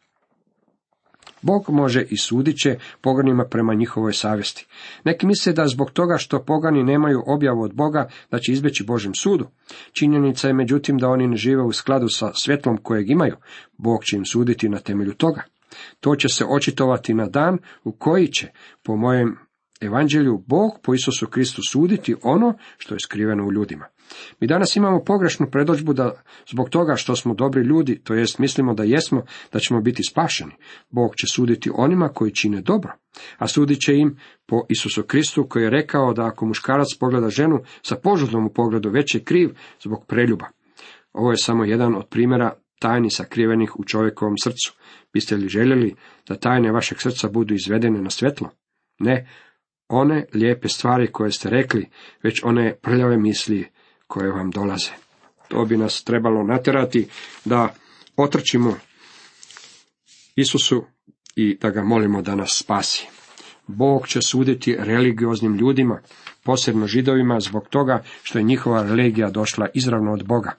Bog 1.41 1.69
može 1.69 2.01
i 2.09 2.17
sudit 2.17 2.57
će 2.63 2.77
poganima 3.01 3.45
prema 3.45 3.73
njihovoj 3.73 4.13
savjesti. 4.13 4.67
Neki 5.03 5.27
misle 5.27 5.53
da 5.53 5.67
zbog 5.67 5.91
toga 5.91 6.17
što 6.17 6.43
pogani 6.43 6.83
nemaju 6.83 7.23
objavu 7.27 7.61
od 7.61 7.73
Boga, 7.73 8.09
da 8.31 8.39
će 8.39 8.51
izbjeći 8.51 8.83
Božem 8.83 9.15
sudu. 9.15 9.47
Činjenica 9.91 10.47
je 10.47 10.53
međutim 10.53 10.97
da 10.97 11.07
oni 11.07 11.27
ne 11.27 11.35
žive 11.35 11.63
u 11.63 11.71
skladu 11.71 12.07
sa 12.09 12.31
svjetlom 12.33 12.77
kojeg 12.77 13.09
imaju. 13.09 13.35
Bog 13.77 14.03
će 14.03 14.17
im 14.17 14.25
suditi 14.25 14.69
na 14.69 14.79
temelju 14.79 15.13
toga. 15.13 15.41
To 15.99 16.15
će 16.15 16.29
se 16.29 16.45
očitovati 16.49 17.13
na 17.13 17.25
dan 17.25 17.57
u 17.83 17.91
koji 17.91 18.27
će, 18.27 18.47
po 18.83 18.95
mojem 18.95 19.37
evanđelju, 19.81 20.43
Bog 20.47 20.71
po 20.83 20.93
Isusu 20.93 21.27
Kristu 21.27 21.61
suditi 21.69 22.15
ono 22.23 22.53
što 22.77 22.95
je 22.95 22.99
skriveno 22.99 23.47
u 23.47 23.51
ljudima. 23.51 23.85
Mi 24.39 24.47
danas 24.47 24.75
imamo 24.75 25.03
pogrešnu 25.03 25.47
predođbu 25.51 25.93
da 25.93 26.21
zbog 26.51 26.69
toga 26.69 26.95
što 26.95 27.15
smo 27.15 27.33
dobri 27.33 27.61
ljudi, 27.61 28.01
to 28.03 28.13
jest 28.13 28.39
mislimo 28.39 28.73
da 28.73 28.83
jesmo, 28.83 29.21
da 29.53 29.59
ćemo 29.59 29.81
biti 29.81 30.03
spašeni. 30.03 30.51
Bog 30.89 31.15
će 31.15 31.27
suditi 31.27 31.71
onima 31.73 32.09
koji 32.09 32.33
čine 32.33 32.61
dobro, 32.61 32.93
a 33.37 33.47
sudit 33.47 33.81
će 33.81 33.93
im 33.95 34.17
po 34.45 34.65
Isusu 34.69 35.03
Kristu 35.03 35.47
koji 35.49 35.63
je 35.63 35.69
rekao 35.69 36.13
da 36.13 36.25
ako 36.25 36.45
muškarac 36.45 36.87
pogleda 36.99 37.29
ženu 37.29 37.59
sa 37.81 37.95
požudom 37.95 38.45
u 38.45 38.53
pogledu 38.53 38.89
već 38.89 39.15
je 39.15 39.23
kriv 39.23 39.49
zbog 39.83 40.05
preljuba. 40.07 40.45
Ovo 41.13 41.31
je 41.31 41.37
samo 41.37 41.63
jedan 41.63 41.95
od 41.95 42.07
primjera 42.07 42.53
tajni 42.79 43.11
sakrivenih 43.11 43.79
u 43.79 43.83
čovjekovom 43.83 44.35
srcu. 44.43 44.73
Biste 45.13 45.35
li 45.35 45.49
željeli 45.49 45.95
da 46.27 46.35
tajne 46.35 46.71
vašeg 46.71 47.01
srca 47.01 47.29
budu 47.29 47.53
izvedene 47.53 48.01
na 48.01 48.09
svjetlo? 48.09 48.49
Ne, 48.99 49.29
one 49.87 50.25
lijepe 50.33 50.69
stvari 50.69 51.11
koje 51.11 51.31
ste 51.31 51.49
rekli, 51.49 51.89
već 52.23 52.43
one 52.43 52.75
prljave 52.81 53.17
misli 53.17 53.67
koje 54.07 54.31
vam 54.31 54.51
dolaze. 54.51 54.91
To 55.47 55.65
bi 55.65 55.77
nas 55.77 56.03
trebalo 56.03 56.43
natjerati 56.43 57.07
da 57.45 57.73
otrčimo 58.17 58.75
Isusu 60.35 60.85
i 61.35 61.57
da 61.61 61.69
ga 61.69 61.83
molimo 61.83 62.21
da 62.21 62.35
nas 62.35 62.57
spasi. 62.63 63.07
Bog 63.67 64.07
će 64.07 64.21
suditi 64.21 64.75
religioznim 64.79 65.55
ljudima, 65.55 66.01
posebno 66.43 66.87
židovima, 66.87 67.39
zbog 67.39 67.67
toga 67.69 68.03
što 68.23 68.39
je 68.39 68.43
njihova 68.43 68.83
religija 68.83 69.29
došla 69.29 69.67
izravno 69.73 70.13
od 70.13 70.25
Boga. 70.25 70.51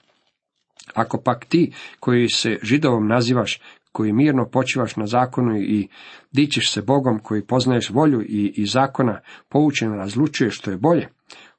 Ako 0.93 1.21
pak 1.21 1.45
ti 1.45 1.73
koji 1.99 2.29
se 2.29 2.57
židovom 2.63 3.07
nazivaš, 3.07 3.61
koji 3.91 4.13
mirno 4.13 4.45
počivaš 4.45 4.95
na 4.95 5.07
zakonu 5.07 5.57
i 5.57 5.87
dičiš 6.31 6.71
se 6.71 6.81
Bogom, 6.81 7.19
koji 7.19 7.45
poznaješ 7.45 7.89
volju 7.89 8.21
i, 8.21 8.53
i 8.55 8.65
zakona, 8.65 9.19
poučeno 9.49 9.95
razlučuješ 9.95 10.57
što 10.57 10.71
je 10.71 10.77
bolje, 10.77 11.09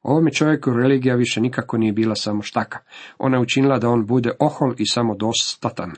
Ovome 0.03 0.33
čovjeku 0.33 0.73
religija 0.73 1.15
više 1.15 1.41
nikako 1.41 1.79
nije 1.79 1.93
bila 1.93 2.15
samo 2.15 2.43
štaka. 2.43 2.79
Ona 3.19 3.37
je 3.37 3.43
učinila 3.43 3.79
da 3.79 3.89
on 3.89 4.07
bude 4.07 4.31
ohol 4.39 4.75
i 4.79 4.87
samodostatan. 4.87 5.93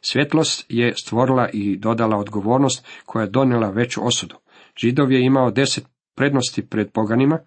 Svjetlost 0.00 0.66
je 0.68 0.94
stvorila 1.02 1.48
i 1.52 1.76
dodala 1.76 2.16
odgovornost 2.16 2.86
koja 3.06 3.22
je 3.22 3.30
donijela 3.30 3.70
veću 3.70 4.06
osudu. 4.06 4.36
Židov 4.76 5.12
je 5.12 5.24
imao 5.24 5.50
deset 5.50 5.84
prednosti 6.14 6.66
pred 6.66 6.90
poganima, 6.92 7.38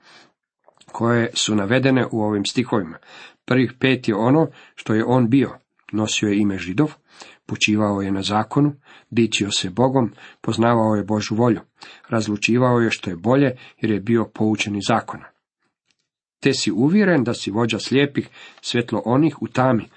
koje 0.92 1.30
su 1.34 1.56
navedene 1.56 2.06
u 2.12 2.22
ovim 2.22 2.46
stihovima. 2.46 2.98
Prvih 3.46 3.74
pet 3.80 4.08
je 4.08 4.16
ono 4.16 4.48
što 4.76 4.94
je 4.94 5.06
on 5.06 5.30
bio. 5.30 5.50
Nosio 5.92 6.30
je 6.30 6.40
ime 6.40 6.58
židov, 6.58 6.94
počivao 7.46 8.02
je 8.02 8.12
na 8.12 8.22
zakonu, 8.22 8.74
dičio 9.10 9.52
se 9.52 9.70
Bogom, 9.70 10.12
poznavao 10.42 10.96
je 10.96 11.04
Božu 11.04 11.36
volju, 11.36 11.60
razlučivao 12.10 12.80
je 12.80 12.92
što 12.92 13.10
je 13.10 13.16
bolje 13.16 13.56
jer 13.82 13.92
je 13.92 14.00
bio 14.00 14.26
poučeni 14.34 14.80
zakona. 14.88 15.26
Te 16.40 16.54
si 16.54 16.72
uvjeren 16.72 17.24
da 17.24 17.34
si 17.34 17.52
vođa 17.52 17.80
slijepih, 17.80 18.30
svjetlo 18.62 19.02
onih 19.06 19.42
u 19.42 19.48
tami, 19.48 19.90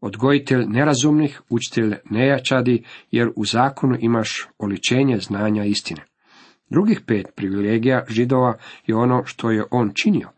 odgojitelj 0.00 0.64
nerazumnih, 0.66 1.40
učitelj 1.48 1.94
nejačadi, 2.10 2.84
jer 3.10 3.30
u 3.36 3.44
zakonu 3.44 3.96
imaš 4.00 4.48
oličenje 4.58 5.18
znanja 5.18 5.64
istine. 5.64 6.04
Drugih 6.70 7.00
pet 7.06 7.26
privilegija 7.36 8.04
židova 8.08 8.58
je 8.86 8.96
ono 8.96 9.24
što 9.24 9.50
je 9.50 9.64
on 9.70 9.92
činio. 9.94 10.28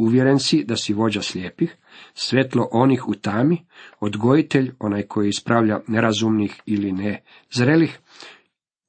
Uvjeren 0.00 0.38
si 0.38 0.64
da 0.64 0.76
si 0.76 0.92
vođa 0.92 1.22
slijepih, 1.22 1.76
svetlo 2.14 2.68
onih 2.72 3.08
u 3.08 3.14
tami, 3.14 3.66
odgojitelj, 4.00 4.72
onaj 4.78 5.02
koji 5.02 5.28
ispravlja 5.28 5.80
nerazumnih 5.88 6.60
ili 6.66 6.92
nezrelih, 6.92 7.98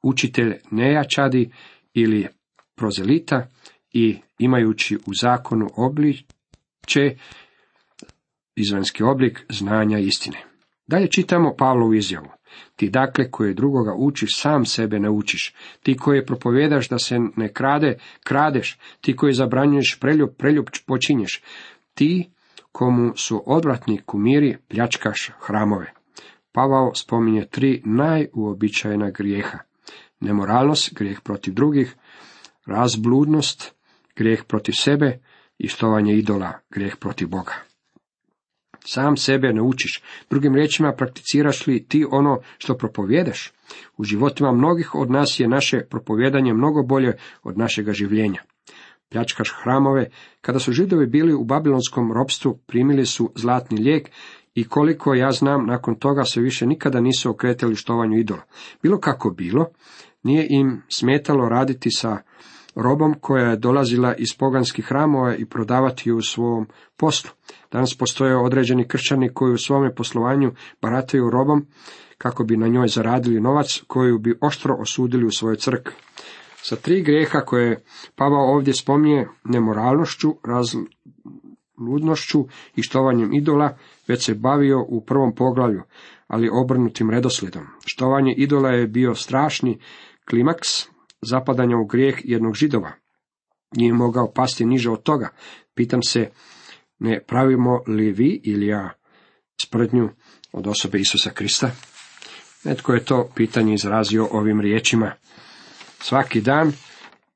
učitelj 0.03 0.53
nejačadi 0.71 1.51
ili 1.93 2.27
prozelita 2.75 3.47
i 3.93 4.17
imajući 4.39 4.97
u 5.05 5.13
zakonu 5.13 5.69
obliče, 5.77 7.17
izvanski 8.55 9.03
oblik 9.03 9.45
znanja 9.49 9.99
istine. 9.99 10.37
Dalje 10.87 11.07
čitamo 11.07 11.55
Pavlovu 11.57 11.93
izjavu. 11.93 12.27
Ti 12.75 12.89
dakle 12.89 13.31
koje 13.31 13.53
drugoga 13.53 13.93
učiš, 13.97 14.29
sam 14.39 14.65
sebe 14.65 14.99
ne 14.99 15.09
učiš. 15.09 15.55
Ti 15.83 15.97
koje 15.97 16.25
propovjedaš 16.25 16.89
da 16.89 16.99
se 16.99 17.19
ne 17.35 17.53
krade, 17.53 17.97
kradeš. 18.23 18.77
Ti 19.01 19.15
koji 19.15 19.33
zabranjuješ 19.33 19.97
preljub, 19.99 20.29
preljub 20.37 20.65
počinješ. 20.85 21.41
Ti 21.93 22.29
komu 22.71 23.13
su 23.15 23.43
odvratni 23.45 24.01
kumiri, 24.05 24.57
pljačkaš 24.67 25.31
hramove. 25.39 25.93
Pavao 26.51 26.95
spominje 26.95 27.45
tri 27.45 27.81
najuobičajena 27.85 29.09
grijeha. 29.09 29.57
Nemoralnost, 30.19 30.93
grijeh 30.93 31.21
protiv 31.21 31.53
drugih, 31.53 31.95
razbludnost, 32.65 33.73
grijeh 34.15 34.43
protiv 34.43 34.73
sebe 34.73 35.19
i 35.57 35.67
štovanje 35.67 36.13
idola, 36.13 36.53
grijeh 36.69 36.95
protiv 36.95 37.27
Boga. 37.27 37.70
Sam 38.85 39.17
sebe 39.17 39.53
ne 39.53 39.61
učiš. 39.61 40.03
Drugim 40.29 40.55
riječima, 40.55 40.93
prakticiraš 40.97 41.67
li 41.67 41.85
ti 41.87 42.05
ono 42.11 42.39
što 42.57 42.77
propovjedeš? 42.77 43.53
U 43.97 44.03
životima 44.03 44.51
mnogih 44.51 44.95
od 44.95 45.11
nas 45.11 45.39
je 45.39 45.47
naše 45.47 45.81
propovjedanje 45.89 46.53
mnogo 46.53 46.83
bolje 46.83 47.17
od 47.43 47.57
našega 47.57 47.93
življenja. 47.93 48.41
Pljačkaš 49.09 49.53
hramove, 49.63 50.09
kada 50.41 50.59
su 50.59 50.71
židovi 50.71 51.05
bili 51.05 51.33
u 51.33 51.43
babilonskom 51.43 52.11
ropstvu, 52.11 52.59
primili 52.67 53.05
su 53.05 53.31
zlatni 53.35 53.77
lijek 53.77 54.09
i 54.55 54.63
koliko 54.63 55.13
ja 55.13 55.31
znam, 55.31 55.65
nakon 55.65 55.95
toga 55.95 56.23
se 56.23 56.41
više 56.41 56.65
nikada 56.65 57.01
nisu 57.01 57.29
okretali 57.29 57.75
štovanju 57.75 58.17
idola. 58.17 58.41
Bilo 58.83 58.99
kako 58.99 59.29
bilo, 59.29 59.65
nije 60.23 60.47
im 60.49 60.81
smetalo 60.89 61.49
raditi 61.49 61.91
sa 61.91 62.17
robom 62.75 63.15
koja 63.21 63.49
je 63.49 63.57
dolazila 63.57 64.15
iz 64.15 64.33
poganskih 64.39 64.85
hramova 64.85 65.35
i 65.35 65.45
prodavati 65.45 66.09
ju 66.09 66.17
u 66.17 66.21
svom 66.21 66.67
poslu. 66.97 67.31
Danas 67.71 67.97
postoje 67.97 68.37
određeni 68.37 68.87
kršćani 68.87 69.33
koji 69.33 69.53
u 69.53 69.57
svome 69.57 69.95
poslovanju 69.95 70.51
barataju 70.81 71.29
robom 71.29 71.65
kako 72.17 72.43
bi 72.43 72.57
na 72.57 72.67
njoj 72.67 72.87
zaradili 72.87 73.41
novac 73.41 73.81
koju 73.87 74.19
bi 74.19 74.37
oštro 74.41 74.75
osudili 74.79 75.25
u 75.25 75.31
svojoj 75.31 75.55
crkvi. 75.55 75.93
Sa 76.63 76.75
tri 76.75 77.01
grijeha 77.01 77.39
koje 77.39 77.83
Pavao 78.15 78.53
ovdje 78.53 78.73
spominje, 78.73 79.27
nemoralnošću, 79.43 80.35
razludnošću 80.43 82.45
i 82.75 82.81
štovanjem 82.81 83.33
idola, 83.33 83.77
već 84.07 84.25
se 84.25 84.35
bavio 84.35 84.85
u 84.87 85.05
prvom 85.05 85.35
poglavlju, 85.35 85.81
ali 86.27 86.49
obrnutim 86.53 87.09
redoslijedom. 87.09 87.63
Štovanje 87.85 88.33
idola 88.37 88.69
je 88.69 88.87
bio 88.87 89.15
strašni 89.15 89.79
klimaks 90.29 90.90
zapadanja 91.21 91.77
u 91.77 91.85
grijeh 91.85 92.15
jednog 92.23 92.55
židova. 92.55 92.91
Nije 93.75 93.93
mogao 93.93 94.31
pasti 94.33 94.65
niže 94.65 94.89
od 94.89 95.03
toga. 95.03 95.29
Pitam 95.75 96.03
se, 96.03 96.29
ne 96.99 97.23
pravimo 97.27 97.83
li 97.87 98.11
vi 98.11 98.41
ili 98.43 98.67
ja 98.67 98.93
sprednju 99.63 100.09
od 100.51 100.67
osobe 100.67 100.99
Isusa 100.99 101.29
Krista? 101.29 101.71
Netko 102.63 102.93
je 102.93 103.05
to 103.05 103.29
pitanje 103.35 103.73
izrazio 103.73 104.27
ovim 104.31 104.61
riječima. 104.61 105.11
Svaki 105.99 106.41
dan 106.41 106.73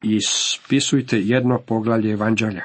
ispisujte 0.04 1.22
jedno 1.22 1.60
poglavlje 1.68 2.12
evanđelja. 2.12 2.64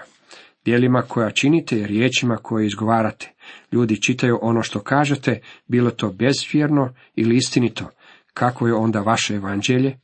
Dijelima 0.64 1.02
koja 1.02 1.30
činite 1.30 1.78
i 1.78 1.86
riječima 1.86 2.36
koje 2.36 2.66
izgovarate. 2.66 3.34
Ljudi 3.72 4.02
čitaju 4.02 4.38
ono 4.42 4.62
što 4.62 4.80
kažete, 4.80 5.40
bilo 5.66 5.90
to 5.90 6.12
bezvjerno 6.12 6.94
ili 7.14 7.36
istinito. 7.36 7.90
Kako 8.34 8.66
je 8.66 8.74
onda 8.74 9.00
vaše 9.00 9.34
evanđelje? 9.34 9.98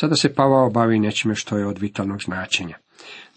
Sada 0.00 0.16
se 0.16 0.34
Pavao 0.34 0.70
bavi 0.70 0.98
nečime 0.98 1.34
što 1.34 1.58
je 1.58 1.66
od 1.66 1.78
vitalnog 1.78 2.22
značenja. 2.22 2.76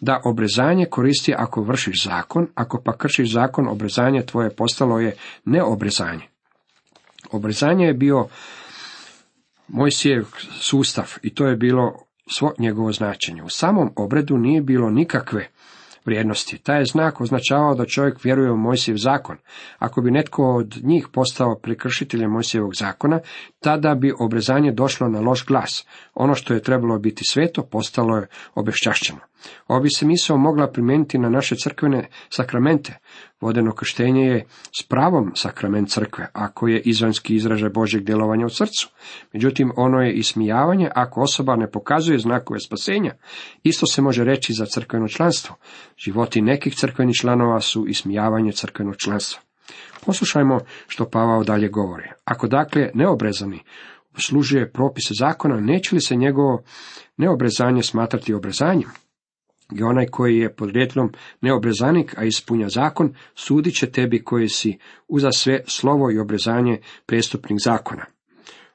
Da 0.02 0.22
obrezanje 0.26 0.86
koristi 0.86 1.34
ako 1.38 1.62
vršiš 1.62 2.04
zakon, 2.04 2.48
ako 2.56 2.82
pa 2.86 2.98
kršiš 2.98 3.32
zakon, 3.32 3.67
obrezanje 3.67 4.26
tvoje 4.26 4.50
postalo 4.56 5.00
je 5.00 5.15
neobrezanje. 5.45 6.24
Obrezanje 7.32 7.86
je 7.86 7.93
bio 7.93 8.28
Mojsijev 9.67 10.26
sustav 10.60 11.13
i 11.22 11.34
to 11.34 11.48
je 11.48 11.56
bilo 11.56 11.93
svo 12.32 12.54
njegovo 12.60 12.91
značenje. 12.91 13.43
U 13.43 13.50
samom 13.50 13.91
obredu 13.95 14.38
nije 14.38 14.62
bilo 14.62 14.89
nikakve 14.89 15.48
vrijednosti. 16.10 16.58
Taj 16.58 16.80
je 16.80 16.86
znak 16.86 17.22
označavao 17.22 17.76
da 17.76 17.86
čovjek 17.86 18.24
vjeruje 18.24 18.52
u 18.52 18.58
Mojsijev 18.58 18.98
zakon. 18.98 19.38
Ako 19.80 20.02
bi 20.02 20.12
netko 20.12 20.56
od 20.56 20.78
njih 20.84 21.08
postao 21.13 21.60
prekršiteljem 21.63 22.32
Mojsijevog 22.32 22.76
zakona, 22.76 23.19
tada 23.60 23.95
bi 23.95 24.13
obrezanje 24.19 24.72
došlo 24.72 25.10
na 25.10 25.19
loš 25.19 25.45
glas. 25.45 25.86
Ono 26.13 26.36
što 26.36 26.54
je 26.54 26.63
trebalo 26.63 27.00
biti 27.00 27.24
sveto, 27.26 27.63
postalo 27.63 28.17
je 28.17 28.28
obešćašćeno. 28.56 29.19
Ovo 29.67 29.80
bi 29.80 29.89
se 29.89 30.06
misao 30.06 30.38
mogla 30.38 30.72
primijeniti 30.72 31.17
na 31.17 31.30
naše 31.30 31.56
crkvene 31.56 32.08
sakramente. 32.30 33.00
Vodeno 33.41 33.71
krštenje 33.71 34.25
je 34.25 34.45
s 34.79 34.84
pravom 34.84 35.32
sakrament 35.36 35.89
crkve, 35.89 36.27
ako 36.34 36.67
je 36.67 36.82
izvanski 36.82 37.36
izražaj 37.36 37.69
Božeg 37.69 38.03
djelovanja 38.03 38.45
u 38.45 38.49
srcu. 38.49 38.89
Međutim, 39.34 39.71
ono 39.75 40.01
je 40.01 40.13
ismijavanje 40.13 40.89
ako 40.95 41.21
osoba 41.21 41.55
ne 41.55 41.71
pokazuje 41.71 42.19
znakove 42.19 42.60
spasenja. 42.60 43.13
Isto 43.63 43.86
se 43.86 44.01
može 44.01 44.23
reći 44.23 44.53
za 44.53 44.65
crkveno 44.65 45.08
članstvo. 45.08 45.55
Životi 45.97 46.41
nekih 46.41 46.75
crkvenih 46.75 47.15
članova 47.15 47.62
su 47.62 47.86
ismijavanje 47.88 48.51
crkvenog 48.51 48.95
članstva. 48.97 49.41
Poslušajmo 50.05 50.60
što 50.88 51.10
Pavao 51.10 51.43
dalje 51.43 51.67
govori. 51.67 52.10
Ako 52.25 52.47
dakle 52.47 52.89
neobrezani 52.93 53.60
služuje 54.17 54.71
propise 54.71 55.13
zakona, 55.19 55.60
neće 55.60 55.95
li 55.95 56.01
se 56.01 56.15
njegovo 56.15 56.63
neobrezanje 57.17 57.84
smatrati 57.84 58.34
obrezanjem? 58.34 58.89
I 59.75 59.84
onaj 59.84 60.05
koji 60.05 60.38
je 60.38 60.55
podrijetlom 60.55 61.12
neobrezanik, 61.41 62.17
a 62.17 62.23
ispunja 62.23 62.69
zakon, 62.69 63.13
sudit 63.36 63.75
će 63.75 63.91
tebi 63.91 64.23
koji 64.23 64.49
si 64.49 64.77
uza 65.08 65.32
sve 65.32 65.63
slovo 65.67 66.12
i 66.12 66.19
obrezanje 66.19 66.79
prestupnik 67.05 67.60
zakona. 67.63 68.05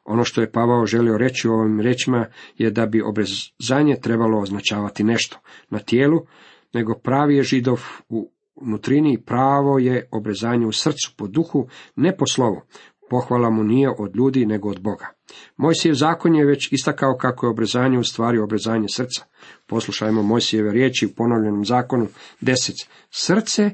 Ono 0.04 0.24
što 0.24 0.40
je 0.40 0.52
Pavao 0.52 0.86
želio 0.86 1.18
reći 1.18 1.48
u 1.48 1.52
ovim 1.52 1.80
rečima 1.80 2.26
je 2.58 2.70
da 2.70 2.86
bi 2.86 3.02
obrezanje 3.02 3.96
trebalo 4.02 4.38
označavati 4.38 5.04
nešto 5.04 5.38
na 5.70 5.78
tijelu, 5.78 6.26
nego 6.74 6.94
pravi 6.94 7.36
je 7.36 7.42
židov 7.42 7.80
u 8.08 8.30
nutrini 8.62 9.22
pravo 9.26 9.78
je 9.78 10.08
obrezanje 10.10 10.66
u 10.66 10.72
srcu, 10.72 11.14
po 11.16 11.26
duhu, 11.26 11.68
ne 11.96 12.16
po 12.16 12.26
slovu. 12.26 12.62
Pohvala 13.10 13.50
mu 13.50 13.64
nije 13.64 13.90
od 13.98 14.16
ljudi, 14.16 14.46
nego 14.46 14.68
od 14.68 14.80
Boga. 14.80 15.08
Mojsijev 15.56 15.94
zakon 15.94 16.34
je 16.34 16.44
već 16.44 16.72
istakao 16.72 17.16
kako 17.20 17.46
je 17.46 17.50
obrezanje 17.50 17.98
u 17.98 18.04
stvari 18.04 18.38
obrezanje 18.38 18.86
srca. 18.88 19.24
Poslušajmo 19.66 20.22
Mojsijeve 20.22 20.72
riječi 20.72 21.06
u 21.06 21.14
ponovljenom 21.16 21.64
zakonu 21.64 22.06
deset. 22.40 22.76
Srce 23.10 23.70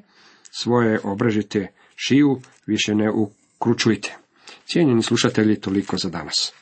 svoje 0.51 1.01
obrežite 1.05 1.73
šiju, 1.97 2.41
više 2.67 2.95
ne 2.95 3.11
ukručujte. 3.11 4.17
Cijenjeni 4.67 5.03
slušatelji, 5.03 5.61
toliko 5.61 5.97
za 5.97 6.09
danas. 6.09 6.53